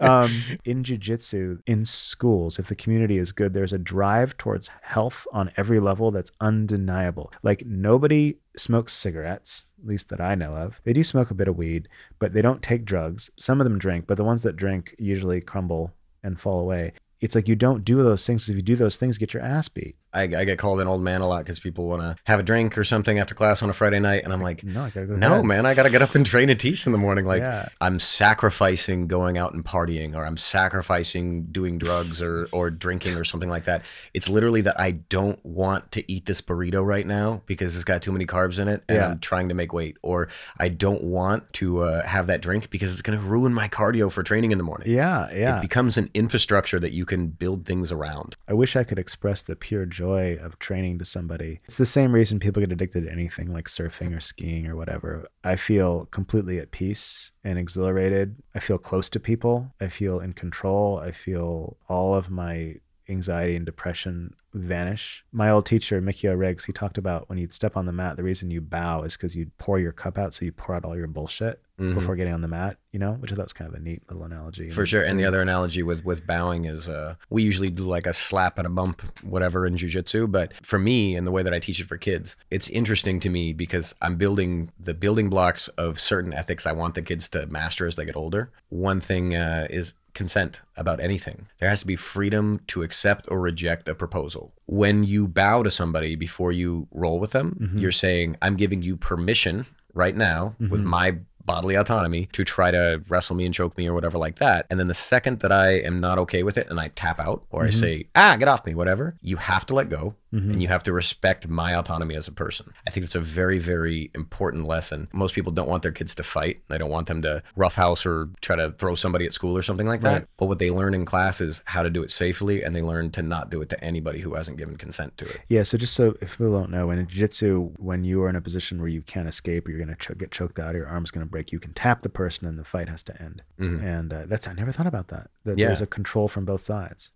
[0.00, 5.26] um, in jiu-jitsu in schools if the community is good there's a drive towards health
[5.32, 10.80] on every level that's undeniable like nobody smokes cigarettes at least that i know of
[10.84, 11.88] they do smoke a bit of weed
[12.18, 15.40] but they don't take drugs some of them drink but the ones that drink usually
[15.40, 15.92] crumble
[16.22, 19.18] and fall away it's like you don't do those things if you do those things
[19.18, 21.86] get your ass beat I, I get called an old man a lot because people
[21.86, 24.40] want to have a drink or something after class on a Friday night, and I'm
[24.40, 26.98] like, no go no, man, I gotta get up and train and teach in the
[26.98, 27.24] morning.
[27.24, 32.70] Like, yeah I'm sacrificing going out and partying, or I'm sacrificing doing drugs or or
[32.70, 33.82] drinking or something like that.
[34.14, 38.02] It's literally that I don't want to eat this burrito right now because it's got
[38.02, 39.08] too many carbs in it, and Yeah.
[39.08, 42.92] I'm trying to make weight, or I don't want to uh, have that drink because
[42.92, 44.88] it's gonna ruin my cardio for training in the morning.
[44.90, 48.36] yeah yeah It becomes an infrastructure that you can build things around.
[48.48, 51.60] I wish I could express the pure joy of training to somebody.
[51.64, 55.28] It's the same reason people get addicted to anything like surfing or skiing or whatever.
[55.44, 58.36] I feel completely at peace and exhilarated.
[58.54, 59.74] I feel close to people.
[59.80, 60.98] I feel in control.
[60.98, 62.76] I feel all of my
[63.08, 65.24] anxiety and depression vanish.
[65.32, 68.22] My old teacher, Mikio Riggs, he talked about when you'd step on the mat, the
[68.22, 70.32] reason you bow is because you'd pour your cup out.
[70.32, 71.94] So you pour out all your bullshit Mhm.
[71.94, 74.02] before getting on the mat, you know, which I thought was kind of a neat
[74.08, 74.70] little analogy.
[74.70, 75.02] For sure.
[75.02, 78.58] And the other analogy with with bowing is uh we usually do like a slap
[78.58, 80.30] and a bump, whatever in jujitsu.
[80.32, 83.28] But for me and the way that I teach it for kids, it's interesting to
[83.28, 87.46] me because I'm building the building blocks of certain ethics I want the kids to
[87.46, 88.50] master as they get older.
[88.70, 91.46] One thing uh, is consent about anything.
[91.58, 94.52] There has to be freedom to accept or reject a proposal.
[94.66, 97.80] When you bow to somebody before you roll with them, Mhm.
[97.80, 99.64] you're saying, I'm giving you permission
[99.94, 100.84] right now with Mhm.
[100.98, 101.08] my
[101.44, 104.66] bodily autonomy to try to wrestle me and choke me or whatever like that.
[104.68, 107.44] And then the second that I am not okay with it and I tap out
[107.50, 107.80] or I Mhm.
[107.80, 110.52] say, ah, get off me, whatever, you have to let go Mhm.
[110.52, 112.72] and you have to respect my autonomy as a person.
[112.86, 115.08] I think it's a very, very important lesson.
[115.12, 116.60] Most people don't want their kids to fight.
[116.68, 119.86] They don't want them to roughhouse or try to throw somebody at school or something
[119.86, 120.12] like that.
[120.12, 120.26] Right.
[120.36, 123.10] But what they learn in class is how to do it safely and they learn
[123.12, 125.40] to not do it to anybody who hasn't given consent to it.
[125.48, 128.40] Yeah, so just so if people don't know, in jiu-jitsu, when you are in a
[128.40, 130.88] position where you can't escape or you're going to ch- get choked out, or your
[130.88, 133.42] arm's going to break, you can tap the person and the fight has to end.
[133.58, 133.82] Mhm.
[133.82, 135.30] And uh, that's I never thought about that.
[135.44, 135.68] That Yeah.
[135.68, 137.10] there's a control from both sides.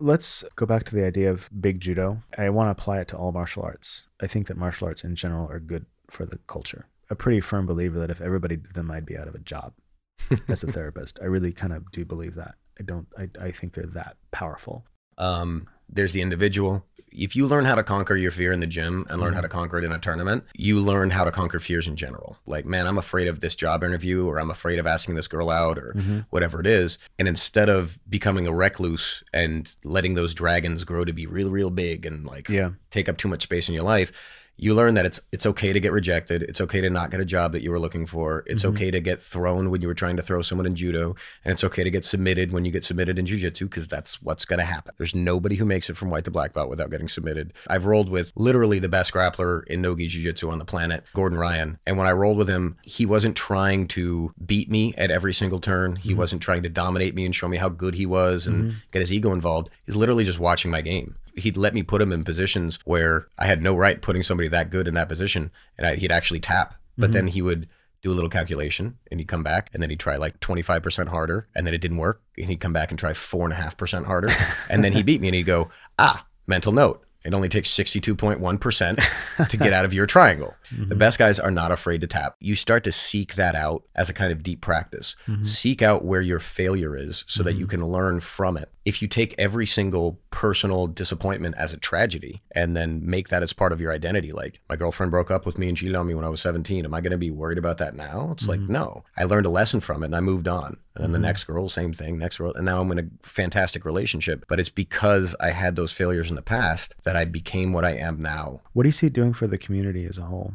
[0.00, 2.22] Let's go back to the idea of big judo.
[2.36, 4.04] I want to apply it to all martial arts.
[4.20, 6.86] I think that martial arts in general are good for the culture.
[7.10, 9.74] A pretty firm believer that if everybody did them, I'd be out of a job
[10.48, 11.18] as a therapist.
[11.20, 12.54] I really kind of do believe that.
[12.80, 13.06] I don't.
[13.18, 14.84] I, I think they're that powerful.
[15.18, 16.84] Um, there's the individual.
[17.18, 19.48] If you learn how to conquer your fear in the gym and learn how to
[19.48, 22.36] conquer it in a tournament, you learn how to conquer fears in general.
[22.44, 25.48] Like, man, I'm afraid of this job interview, or I'm afraid of asking this girl
[25.48, 26.26] out, or Mhm.
[26.28, 26.98] whatever it is.
[27.18, 31.70] And instead of becoming a recluse and letting those dragons grow to be real, real
[31.70, 32.72] big and like Yeah.
[32.90, 34.12] take up too much space in your life,
[34.58, 36.42] you learn that it's it's okay to get rejected.
[36.42, 38.42] It's okay to not get a job that you were looking for.
[38.46, 38.68] It's Mhm.
[38.70, 41.64] okay to get thrown when you were trying to throw someone in judo, and it's
[41.64, 44.64] okay to get submitted when you get submitted in jujitsu because that's what's going to
[44.64, 44.94] happen.
[44.98, 47.52] There's nobody who makes it from white to black belt without getting submitted.
[47.66, 51.78] I've rolled with literally the best grappler in nogi jujitsu on the planet, Gordon Ryan,
[51.86, 55.60] and when I rolled with him, he wasn't trying to beat me at every single
[55.60, 55.96] turn.
[55.96, 56.16] He Mhm.
[56.16, 58.74] wasn't trying to dominate me and show me how good he was and Mhm.
[58.92, 59.68] get his ego involved.
[59.84, 61.14] He's literally just watching my game.
[61.36, 64.70] He'd let me put him in positions where I had no right putting somebody that
[64.70, 66.74] good in that position, and I, he'd actually tap.
[66.98, 67.12] But Mhm.
[67.12, 67.68] then he would
[68.02, 70.82] do a little calculation, and he'd come back, and then he'd try like twenty five
[70.82, 73.52] percent harder, and then it didn't work, and he'd come back and try four and
[73.52, 74.28] a half percent harder,
[74.70, 75.68] and then he beat me, and he'd go,
[75.98, 77.02] ah, mental note.
[77.24, 80.54] It only takes 62.1% to get out of your triangle.
[80.70, 80.98] The Mhm.
[80.98, 82.36] best guys are not afraid to tap.
[82.40, 85.16] You start to seek that out as a kind of deep practice.
[85.28, 85.46] Mhm.
[85.46, 87.70] Seek out where your failure is so that you Mhm.
[87.70, 88.70] can learn from it.
[88.86, 93.52] If you take every single personal disappointment as a tragedy and then make that as
[93.52, 96.14] part of your identity, like my girlfriend broke up with me and cheated on me
[96.14, 98.30] when I was 17, am I going to be worried about that now?
[98.32, 98.68] It's like, Mhm.
[98.68, 99.04] no.
[99.18, 100.76] I learned a lesson from it and I moved on.
[100.94, 101.22] And then the Mhm.
[101.22, 102.52] next girl, same thing, next girl.
[102.54, 104.44] And now I'm in a fantastic relationship.
[104.48, 107.90] But it's because I had those failures in the past that I became what I
[107.96, 108.60] am now.
[108.72, 110.54] What do you see doing for the community as a whole?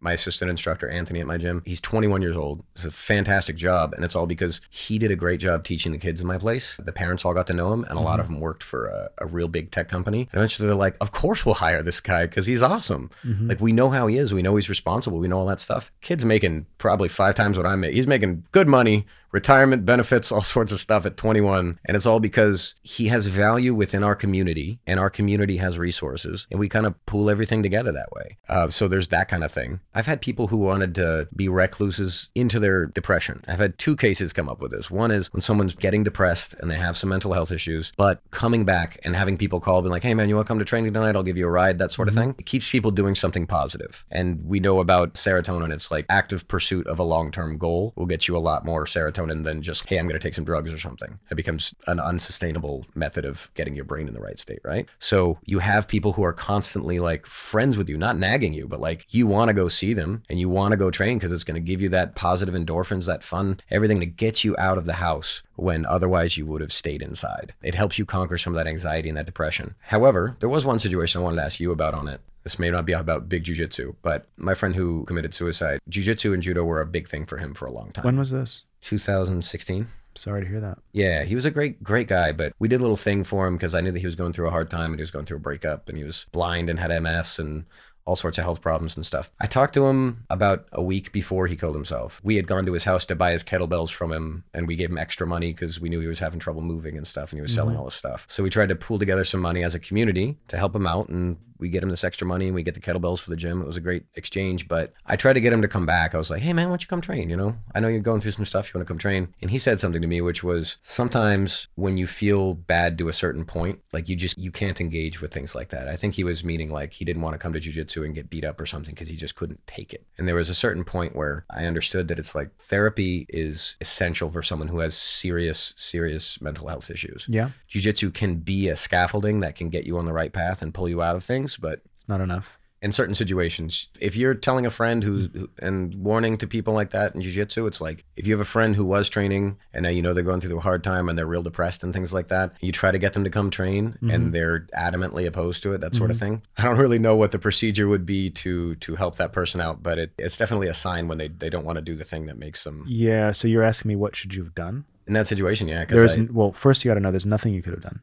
[0.00, 1.62] My assistant instructor Anthony at my gym.
[1.66, 2.64] He's 21 years old.
[2.74, 5.98] It's a fantastic job, and it's all because he did a great job teaching the
[5.98, 6.74] kids in my place.
[6.78, 9.10] The parents all got to know him, and a lot of them worked for a,
[9.18, 10.28] a real big tech company.
[10.32, 13.10] And eventually, they're like, "Of course, we'll hire this guy because he's awesome.
[13.24, 13.48] Mhm.
[13.48, 14.32] Like we know how he is.
[14.32, 15.18] We know he's responsible.
[15.18, 15.92] We know all that stuff.
[16.00, 17.94] Kid's making probably five times what I make.
[17.94, 21.78] He's making good money." Retirement benefits, all sorts of stuff at 21.
[21.84, 26.46] And it's all because he has value within our community and our community has resources.
[26.50, 28.38] And we kind of pool everything together that way.
[28.48, 29.80] Uh, so there's that kind of thing.
[29.94, 33.44] I've had people who wanted to be recluses into their depression.
[33.46, 34.90] I've had two cases come up with this.
[34.90, 38.64] One is when someone's getting depressed and they have some mental health issues, but coming
[38.64, 40.92] back and having people call, being like, hey man, you want to come to training
[40.92, 41.16] tonight?
[41.16, 42.34] I'll give you a ride, that sort of thing.
[42.38, 44.04] It keeps people doing something positive.
[44.10, 45.72] And we know about serotonin.
[45.72, 48.84] It's like active pursuit of a long term goal will get you a lot more
[48.84, 51.18] serotonin than just, hey, I'm going to take some drugs or something.
[51.30, 54.88] It becomes an unsustainable method of getting your brain in the right state, right?
[54.98, 58.80] So you have people who are constantly like friends with you, not nagging you, but
[58.80, 61.44] like you want to go see them and you want to go train because it's
[61.44, 64.86] going to give you that positive endorphins, that fun, everything to get you out of
[64.86, 67.52] the house when otherwise you would have stayed inside.
[67.62, 69.74] It helps you conquer some of that anxiety and that depression.
[69.80, 72.20] However, there was one situation I wanted to ask you about on it.
[72.42, 76.42] This may not be about big jujitsu, but my friend who committed suicide, jujitsu and
[76.42, 78.04] judo were a big thing for him for a long time.
[78.04, 78.64] When was this?
[78.82, 79.88] 2016.
[80.16, 80.78] Sorry to hear that.
[80.92, 83.56] Yeah, he was a great, great guy, but we did a little thing for him
[83.56, 85.24] because I knew that he was going through a hard time and he was going
[85.24, 87.64] through a breakup and he was blind and had MS and
[88.06, 89.30] all sorts of health problems and stuff.
[89.40, 92.20] I talked to him about a week before he killed himself.
[92.24, 94.90] We had gone to his house to buy his kettlebells from him and we gave
[94.90, 97.42] him extra money because we knew he was having trouble moving and stuff and he
[97.42, 97.78] was selling Mhm.
[97.78, 98.26] all this stuff.
[98.28, 101.08] So we tried to pool together some money as a community to help him out
[101.08, 103.60] and we get him this extra money and we get the kettlebells for the gym.
[103.60, 104.68] It was a great exchange.
[104.68, 106.14] But I tried to get him to come back.
[106.14, 107.30] I was like, hey man, why don't you come train?
[107.30, 108.68] You know, I know you're going through some stuff.
[108.68, 109.34] You want to come train?
[109.42, 113.12] And he said something to me, which was sometimes when you feel bad to a
[113.12, 115.88] certain point, like you just you can't engage with things like that.
[115.88, 118.30] I think he was meaning like he didn't want to come to jujitsu and get
[118.30, 120.06] beat up or something because he just couldn't take it.
[120.18, 124.30] And there was a certain point where I understood that it's like therapy is essential
[124.30, 127.26] for someone who has serious, serious mental health issues.
[127.28, 127.50] Yeah.
[127.68, 130.88] Jiu-jitsu can be a scaffolding that can get you on the right path and pull
[130.88, 132.58] you out of things, but It's not enough.
[132.82, 136.90] in certain situations, if you're telling a friend who, who and warning to people like
[136.92, 139.90] that in jiu-jitsu, it's like if you have a friend who was training and now
[139.90, 142.28] you know they're going through a hard time and they're real depressed and things like
[142.28, 144.14] that, you try to get them to come train Mhm.
[144.14, 146.20] and they're adamantly opposed to it, that sort of Mhm.
[146.20, 146.42] thing.
[146.56, 149.82] I don't really know what the procedure would be to to help that person out,
[149.82, 152.24] but it, it's definitely a sign when they, they don't want to do the thing
[152.26, 153.32] that makes them Yeah.
[153.32, 154.84] So you're asking me what should you have done?
[155.06, 155.66] in that situation.
[155.66, 158.00] Yeah, There's because well, first you got to know there's nothing you could have done.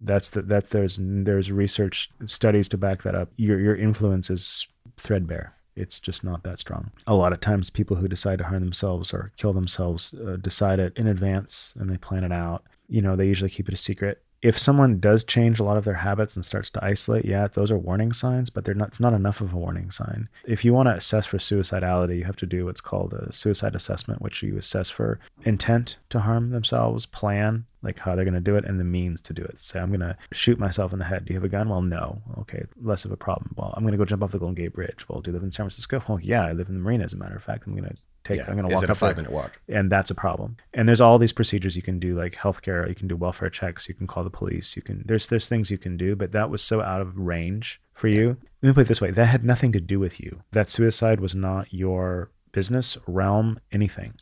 [0.00, 3.30] That's the that there's there's research studies to back that up.
[3.36, 5.54] Your your influence is threadbare.
[5.74, 6.90] It's just not that strong.
[7.06, 10.80] A lot of times, people who decide to harm themselves or kill themselves uh, decide
[10.80, 12.64] it in advance and they plan it out.
[12.88, 14.22] You know, they usually keep it a secret.
[14.40, 17.70] If someone does change a lot of their habits and starts to isolate, yeah, those
[17.72, 18.88] are warning signs, but they're not.
[18.88, 20.28] It's not enough of a warning sign.
[20.44, 23.74] If you want to assess for suicidality, you have to do what's called a suicide
[23.74, 28.40] assessment, which you assess for intent to harm themselves, plan, like how they're going to
[28.40, 29.58] do it, and the means to do it.
[29.58, 31.24] Say, I'm going to shoot myself in the head.
[31.24, 31.68] Do you have a gun?
[31.68, 32.22] Well, no.
[32.38, 33.54] Okay, less of a problem.
[33.56, 35.08] Well, I'm going to go jump off the Golden Gate Bridge.
[35.08, 36.02] Well, do you live in San Francisco?
[36.08, 37.66] Well, yeah, I live in the marina, as a matter of fact.
[37.66, 37.96] I'm going to
[38.28, 39.60] take, yeah, I'm going to is walk it a up there five minute walk?
[39.68, 40.56] and that's a problem.
[40.74, 42.88] And there's all these procedures you can do, like healthcare.
[42.88, 43.88] You can do welfare checks.
[43.88, 44.76] You can call the police.
[44.76, 47.80] You can there's there's things you can do, but that was so out of range
[47.94, 48.36] for you.
[48.62, 50.42] Let me put it this way: that had nothing to do with you.
[50.52, 54.14] That suicide was not your business, realm, anything.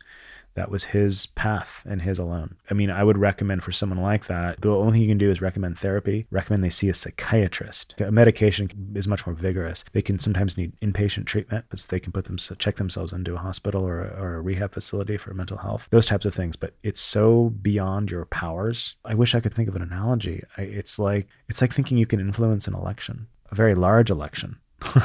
[0.57, 2.55] That was his path and his alone.
[2.71, 5.29] I mean, I would recommend for someone like that, the only thing you can do
[5.29, 7.93] is recommend therapy, recommend they see a psychiatrist.
[7.99, 9.85] A medication is much more vigorous.
[9.91, 13.37] They can sometimes need inpatient treatment, but they can put them check themselves into a
[13.37, 15.87] hospital or a, or a rehab facility for mental health.
[15.91, 16.55] Those types of things.
[16.55, 18.95] But it's so beyond your powers.
[19.05, 20.43] I wish I could think of an analogy.
[20.57, 24.57] I, it's like it's like thinking you can influence an election, a very large election.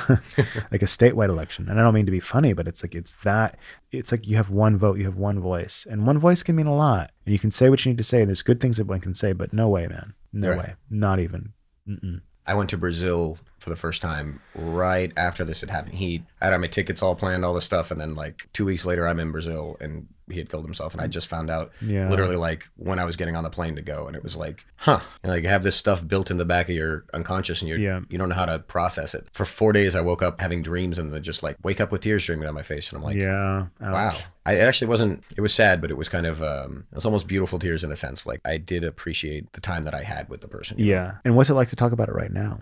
[0.71, 1.69] like a statewide election.
[1.69, 3.59] And I don't mean to be funny, but it's like it's that
[3.91, 5.87] it's like you have one vote, you have one voice.
[5.91, 7.11] And one voice can mean a lot.
[7.27, 9.01] And you can say what you need to say, and there's good things that one
[9.01, 10.15] can say, but no way, man.
[10.33, 10.59] No Right.
[10.59, 10.75] way.
[10.91, 11.53] Not even.
[11.89, 12.21] Mm-mm.
[12.47, 15.95] I went to Brazil for the first time right after this had happened.
[15.95, 18.85] He I had my tickets all planned, all this stuff, and then like two weeks
[18.85, 22.09] later, I'm in Brazil, and he had killed himself, and I just found out Yeah.
[22.09, 24.65] literally like when I was getting on the plane to go, and it was like,
[24.77, 27.77] huh, know, like have this stuff built in the back of your unconscious, and you
[27.77, 28.01] Yeah.
[28.09, 29.27] you don't know how to process it.
[29.33, 32.03] For four days, I woke up having dreams, and then just like wake up with
[32.03, 33.67] tears streaming down my face, and I'm like, yeah.
[33.81, 34.17] Wow.
[34.45, 37.05] I it actually wasn't it was sad, but it was kind of um it was
[37.05, 38.27] almost beautiful tears in a sense.
[38.27, 40.79] Like I did appreciate the time that I had with the person.
[40.79, 40.91] you know?
[40.93, 41.13] Yeah.
[41.25, 42.61] And what's it like to talk about it right now?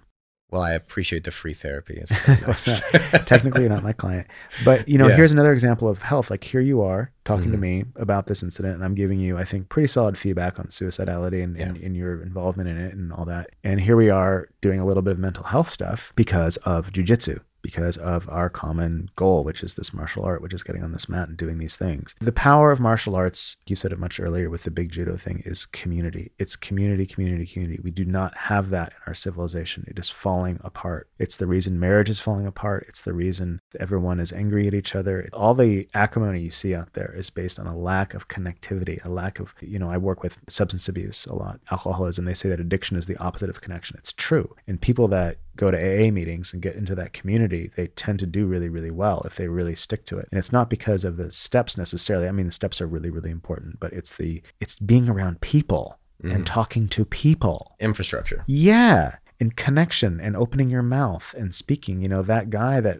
[0.52, 1.94] Well, I appreciate the free therapy.
[2.02, 2.80] It's very nice.
[3.24, 4.26] Technically, you're not my client.
[4.64, 5.14] But, you know, Yeah.
[5.14, 6.28] here's another example of health.
[6.28, 7.60] Like, here you are talking to Mhm.
[7.60, 11.42] me about this incident, and I'm giving you, I think, pretty solid feedback on suicidality
[11.44, 13.50] and, and, and your involvement in it and all that.
[13.62, 17.40] And here we are doing a little bit of mental health stuff because of jujitsu,
[17.62, 21.10] because of our common goal, which is this martial art, which is getting on this
[21.10, 22.14] mat and doing these things.
[22.18, 25.42] The power of martial arts, you said it much earlier with the big judo thing,
[25.44, 26.32] is community.
[26.38, 27.78] It's community, community, community.
[27.82, 29.84] We do not have that in our civilization.
[29.88, 31.08] It is falling apart.
[31.18, 32.86] It's the reason marriage is falling apart.
[32.88, 35.28] It's the reason everyone is angry at each other.
[35.34, 39.08] All the acrimony you see out there is based on a lack of connectivity, a
[39.08, 42.24] lack of, you know, I work with substance abuse a lot, alcoholism.
[42.24, 43.96] They say that addiction is the opposite of connection.
[43.98, 44.54] It's true.
[44.66, 48.26] And people that go to AA meetings and get into that community, they tend to
[48.26, 50.28] do really, really well if they really stick to it.
[50.30, 52.28] And it's not because of the steps necessarily.
[52.28, 55.98] I mean, the steps are really, really important, but it's the it's being around people
[56.22, 56.46] and Mhm.
[56.46, 57.76] talking to people.
[57.80, 58.44] Infrastructure.
[58.46, 59.16] Yeah.
[59.38, 62.02] And connection and opening your mouth and speaking.
[62.02, 62.98] You know, that guy that,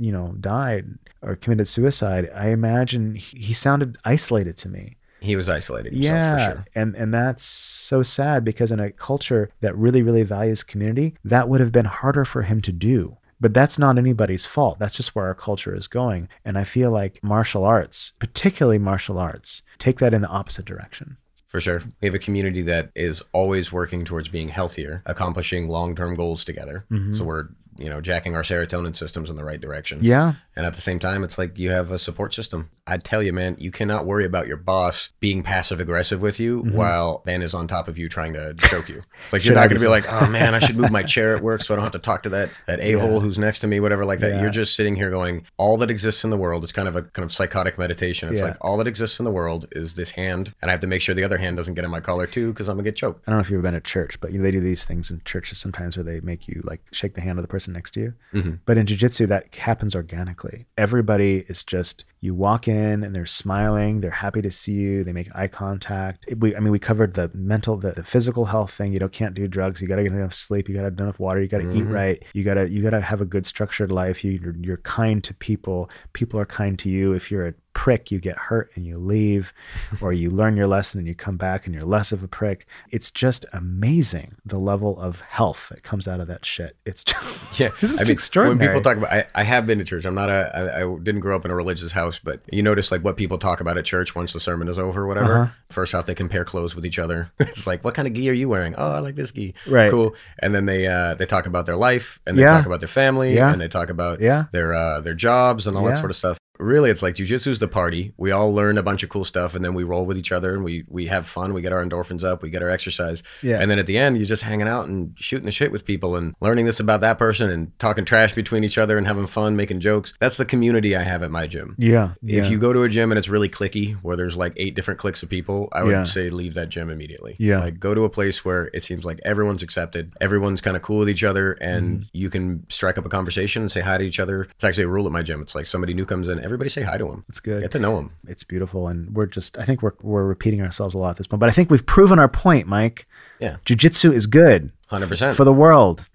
[0.00, 0.86] you know, died
[1.22, 4.96] or committed suicide, I imagine he, he sounded isolated to me.
[5.20, 6.38] He was isolated himself Yeah.
[6.48, 6.64] for sure.
[6.74, 11.48] And and that's so sad because in a culture that really, really values community, that
[11.48, 13.18] would have been harder for him to do.
[13.42, 14.78] But that's not anybody's fault.
[14.78, 16.28] That's just where our culture is going.
[16.44, 21.16] And I feel like martial arts, particularly martial arts, take that in the opposite direction.
[21.48, 21.82] For sure.
[22.00, 26.44] We have a community that is always working towards being healthier, accomplishing long term goals
[26.44, 26.84] together.
[26.90, 27.16] Mhm.
[27.16, 27.48] So we're,
[27.80, 29.98] you know, jacking our serotonin systems in the right direction.
[30.02, 30.34] Yeah.
[30.60, 32.68] And at the same time, it's like you have a support system.
[32.86, 36.62] I tell you, man, you cannot worry about your boss being passive aggressive with you
[36.64, 36.72] Mhm.
[36.72, 39.00] while Ben is on top of you trying to choke you.
[39.24, 41.34] It's like you're not going to be like, oh man, I should move my chair
[41.34, 43.20] at work so I don't have to talk to that that a hole Yeah.
[43.20, 44.32] who's next to me, whatever like that.
[44.32, 44.42] Yeah.
[44.42, 47.02] You're just sitting here going, all that exists in the world is kind of a
[47.04, 48.28] kind of psychotic meditation.
[48.28, 48.48] It's Yeah.
[48.48, 51.00] like all that exists in the world is this hand, and I have to make
[51.00, 53.22] sure the other hand doesn't get in my collar too because I'm gonna get choked.
[53.26, 54.84] I don't know if you've ever been at church, but you know, they do these
[54.84, 57.72] things in churches sometimes where they make you like shake the hand of the person
[57.72, 58.14] next to you.
[58.34, 58.58] Mhm.
[58.66, 60.49] But in jujitsu, that happens organically.
[60.78, 65.12] Everybody is just you walk in and they're smiling, they're happy to see you, they
[65.12, 66.26] make eye contact.
[66.38, 68.92] We, I mean, we covered the mental, the, the physical health thing.
[68.92, 69.80] You don't can't do drugs.
[69.80, 70.68] You got to get enough sleep.
[70.68, 71.40] You got to have enough water.
[71.40, 71.92] You got to eat Mhm.
[71.92, 72.22] right.
[72.34, 74.22] You got to you got to have a good structured life.
[74.24, 75.88] You, you're, you're kind to people.
[76.12, 77.12] People are kind to you.
[77.14, 79.54] If you're a prick, you get hurt and you leave,
[80.02, 82.66] or you learn your lesson and you come back and you're less of a prick.
[82.90, 86.76] It's just amazing the level of health that comes out of that shit.
[86.84, 87.24] It's just,
[87.58, 88.74] Yeah, This is I mean, extraordinary.
[88.74, 90.04] When people talk about, I, I have been to church.
[90.04, 92.92] I'm not a, I, I didn't grow up in a religious house, but you notice
[92.92, 95.34] like what people talk about at church once the sermon is over, or whatever.
[95.38, 95.52] Uh-huh.
[95.70, 97.32] First off, they compare clothes with each other.
[97.40, 98.74] it's like, what kind of gi are you wearing?
[98.76, 99.54] Oh, I like this gi.
[99.66, 99.90] Right.
[99.90, 100.14] Cool.
[100.40, 102.58] And then they uh, they talk about their life, and they Yeah.
[102.58, 103.50] talk about their family, Yeah.
[103.52, 104.44] and they talk about yeah.
[104.52, 105.90] their uh, their jobs and all Yeah.
[105.92, 106.36] that sort of stuff.
[106.60, 108.12] Really, it's like jujitsu's the party.
[108.16, 110.54] We all learn a bunch of cool stuff, and then we roll with each other,
[110.54, 111.54] and we we have fun.
[111.54, 112.42] We get our endorphins up.
[112.42, 113.22] We get our exercise.
[113.42, 113.60] Yeah.
[113.60, 116.16] And then at the end, you're just hanging out and shooting the shit with people
[116.16, 119.56] and learning this about that person and talking trash between each other and having fun,
[119.56, 120.12] making jokes.
[120.20, 121.74] That's the community I have at my gym.
[121.78, 122.12] yeah.
[122.22, 122.40] Yeah.
[122.44, 125.00] If you go to a gym and it's really cliquey, where there's like eight different
[125.00, 126.04] cliques of people, I would Yeah.
[126.04, 127.36] say leave that gym immediately.
[127.38, 127.60] Yeah.
[127.60, 130.98] Like go to a place where it seems like everyone's accepted, everyone's kind of cool
[130.98, 132.08] with each other, and Mm-hmm.
[132.12, 134.42] you can strike up a conversation and say hi to each other.
[134.42, 135.40] It's actually a rule at my gym.
[135.40, 137.24] It's like somebody new comes in, everybody say hi to him.
[137.28, 137.62] it's good.
[137.62, 138.10] Get to know him.
[138.26, 141.26] it's beautiful and we're just i think we're we're repeating ourselves a lot at this
[141.26, 143.06] point but i think we've proven our point mike
[143.38, 143.56] Yeah.
[143.64, 145.34] jiu-jitsu is good 100%.
[145.34, 146.08] for the world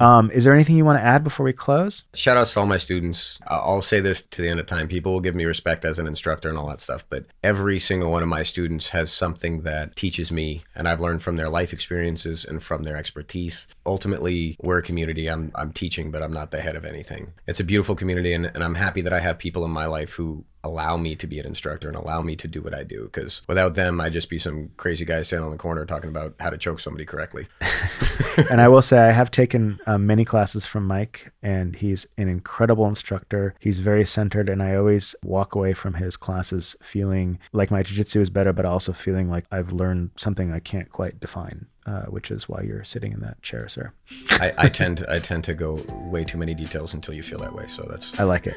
[0.00, 2.66] um, is there anything you want to add before we close Shout outs to all
[2.66, 3.38] my students.
[3.46, 4.88] I'll say this to the end of time.
[4.88, 8.10] People will give me respect as an instructor and all that stuff, but every single
[8.10, 11.72] one of my students has something that teaches me, and I've learned from their life
[11.72, 13.66] experiences and from their expertise.
[13.86, 15.28] Ultimately, we're a community.
[15.28, 17.32] I'm, I'm teaching, but I'm not the head of anything.
[17.46, 20.12] It's a beautiful community, and, and I'm happy that I have people in my life
[20.12, 23.04] who allow me to be an instructor and allow me to do what I do.
[23.04, 26.34] Because without them, I'd just be some crazy guy standing on the corner talking about
[26.40, 27.46] how to choke somebody correctly.
[28.50, 32.28] and i will say i have taken um, many classes from mike and he's an
[32.28, 37.70] incredible instructor he's very centered and i always walk away from his classes feeling like
[37.70, 41.66] my jiu-jitsu is better but also feeling like i've learned something i can't quite define
[41.86, 43.92] uh, which is why you're sitting in that chair sir
[44.30, 45.74] I, I tend to, I tend to go
[46.10, 47.66] way too many details until you feel that way.
[47.68, 48.56] So that's I like it.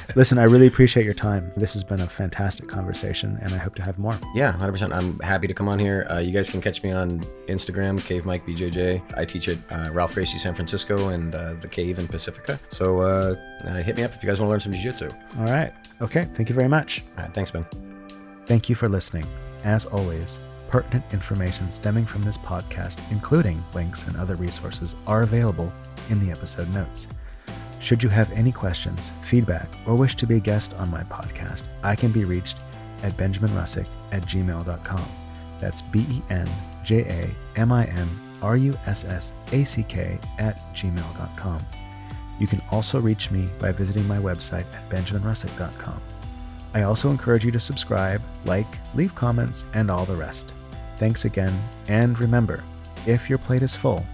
[0.16, 1.52] Listen, I really appreciate your time.
[1.56, 4.18] This has been a fantastic conversation, and I hope to have more.
[4.34, 4.94] Yeah, 100%.
[4.94, 6.06] I'm happy to come on here.
[6.10, 9.02] Uh, you guys can catch me on Instagram, Cave Mike BJJ.
[9.16, 12.60] I teach at uh, Ralph Gracie San Francisco and uh, the Cave in Pacifica.
[12.70, 15.10] So uh, uh, hit me up if you guys want to learn some jiu jitsu.
[15.38, 15.72] All right.
[16.00, 16.22] Okay.
[16.34, 17.02] Thank you very much.
[17.16, 17.66] All right, thanks, Ben.
[18.46, 19.24] Thank you for listening.
[19.64, 20.38] As always,
[20.68, 25.72] pertinent information stemming from this podcast, including links and other resources, are available
[26.10, 27.06] in the episode notes.
[27.80, 31.62] Should you have any questions, feedback, or wish to be a guest on my podcast,
[31.82, 32.56] I can be reached
[33.02, 35.08] at benjaminrussack at gmail.com.
[35.58, 36.48] That's B E N
[36.84, 38.08] J A M I N
[38.42, 41.66] R U S S A C K at gmail.com.
[42.38, 46.00] You can also reach me by visiting my website at benjaminrussack.com.
[46.74, 50.52] I also encourage you to subscribe, like, leave comments, and all the rest.
[50.98, 51.52] Thanks again,
[51.88, 52.64] and remember
[53.06, 54.04] if your plate is full,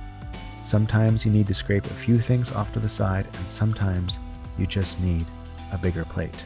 [0.62, 4.18] sometimes you need to scrape a few things off to the side, and sometimes
[4.58, 5.24] you just need
[5.72, 6.44] a bigger plate.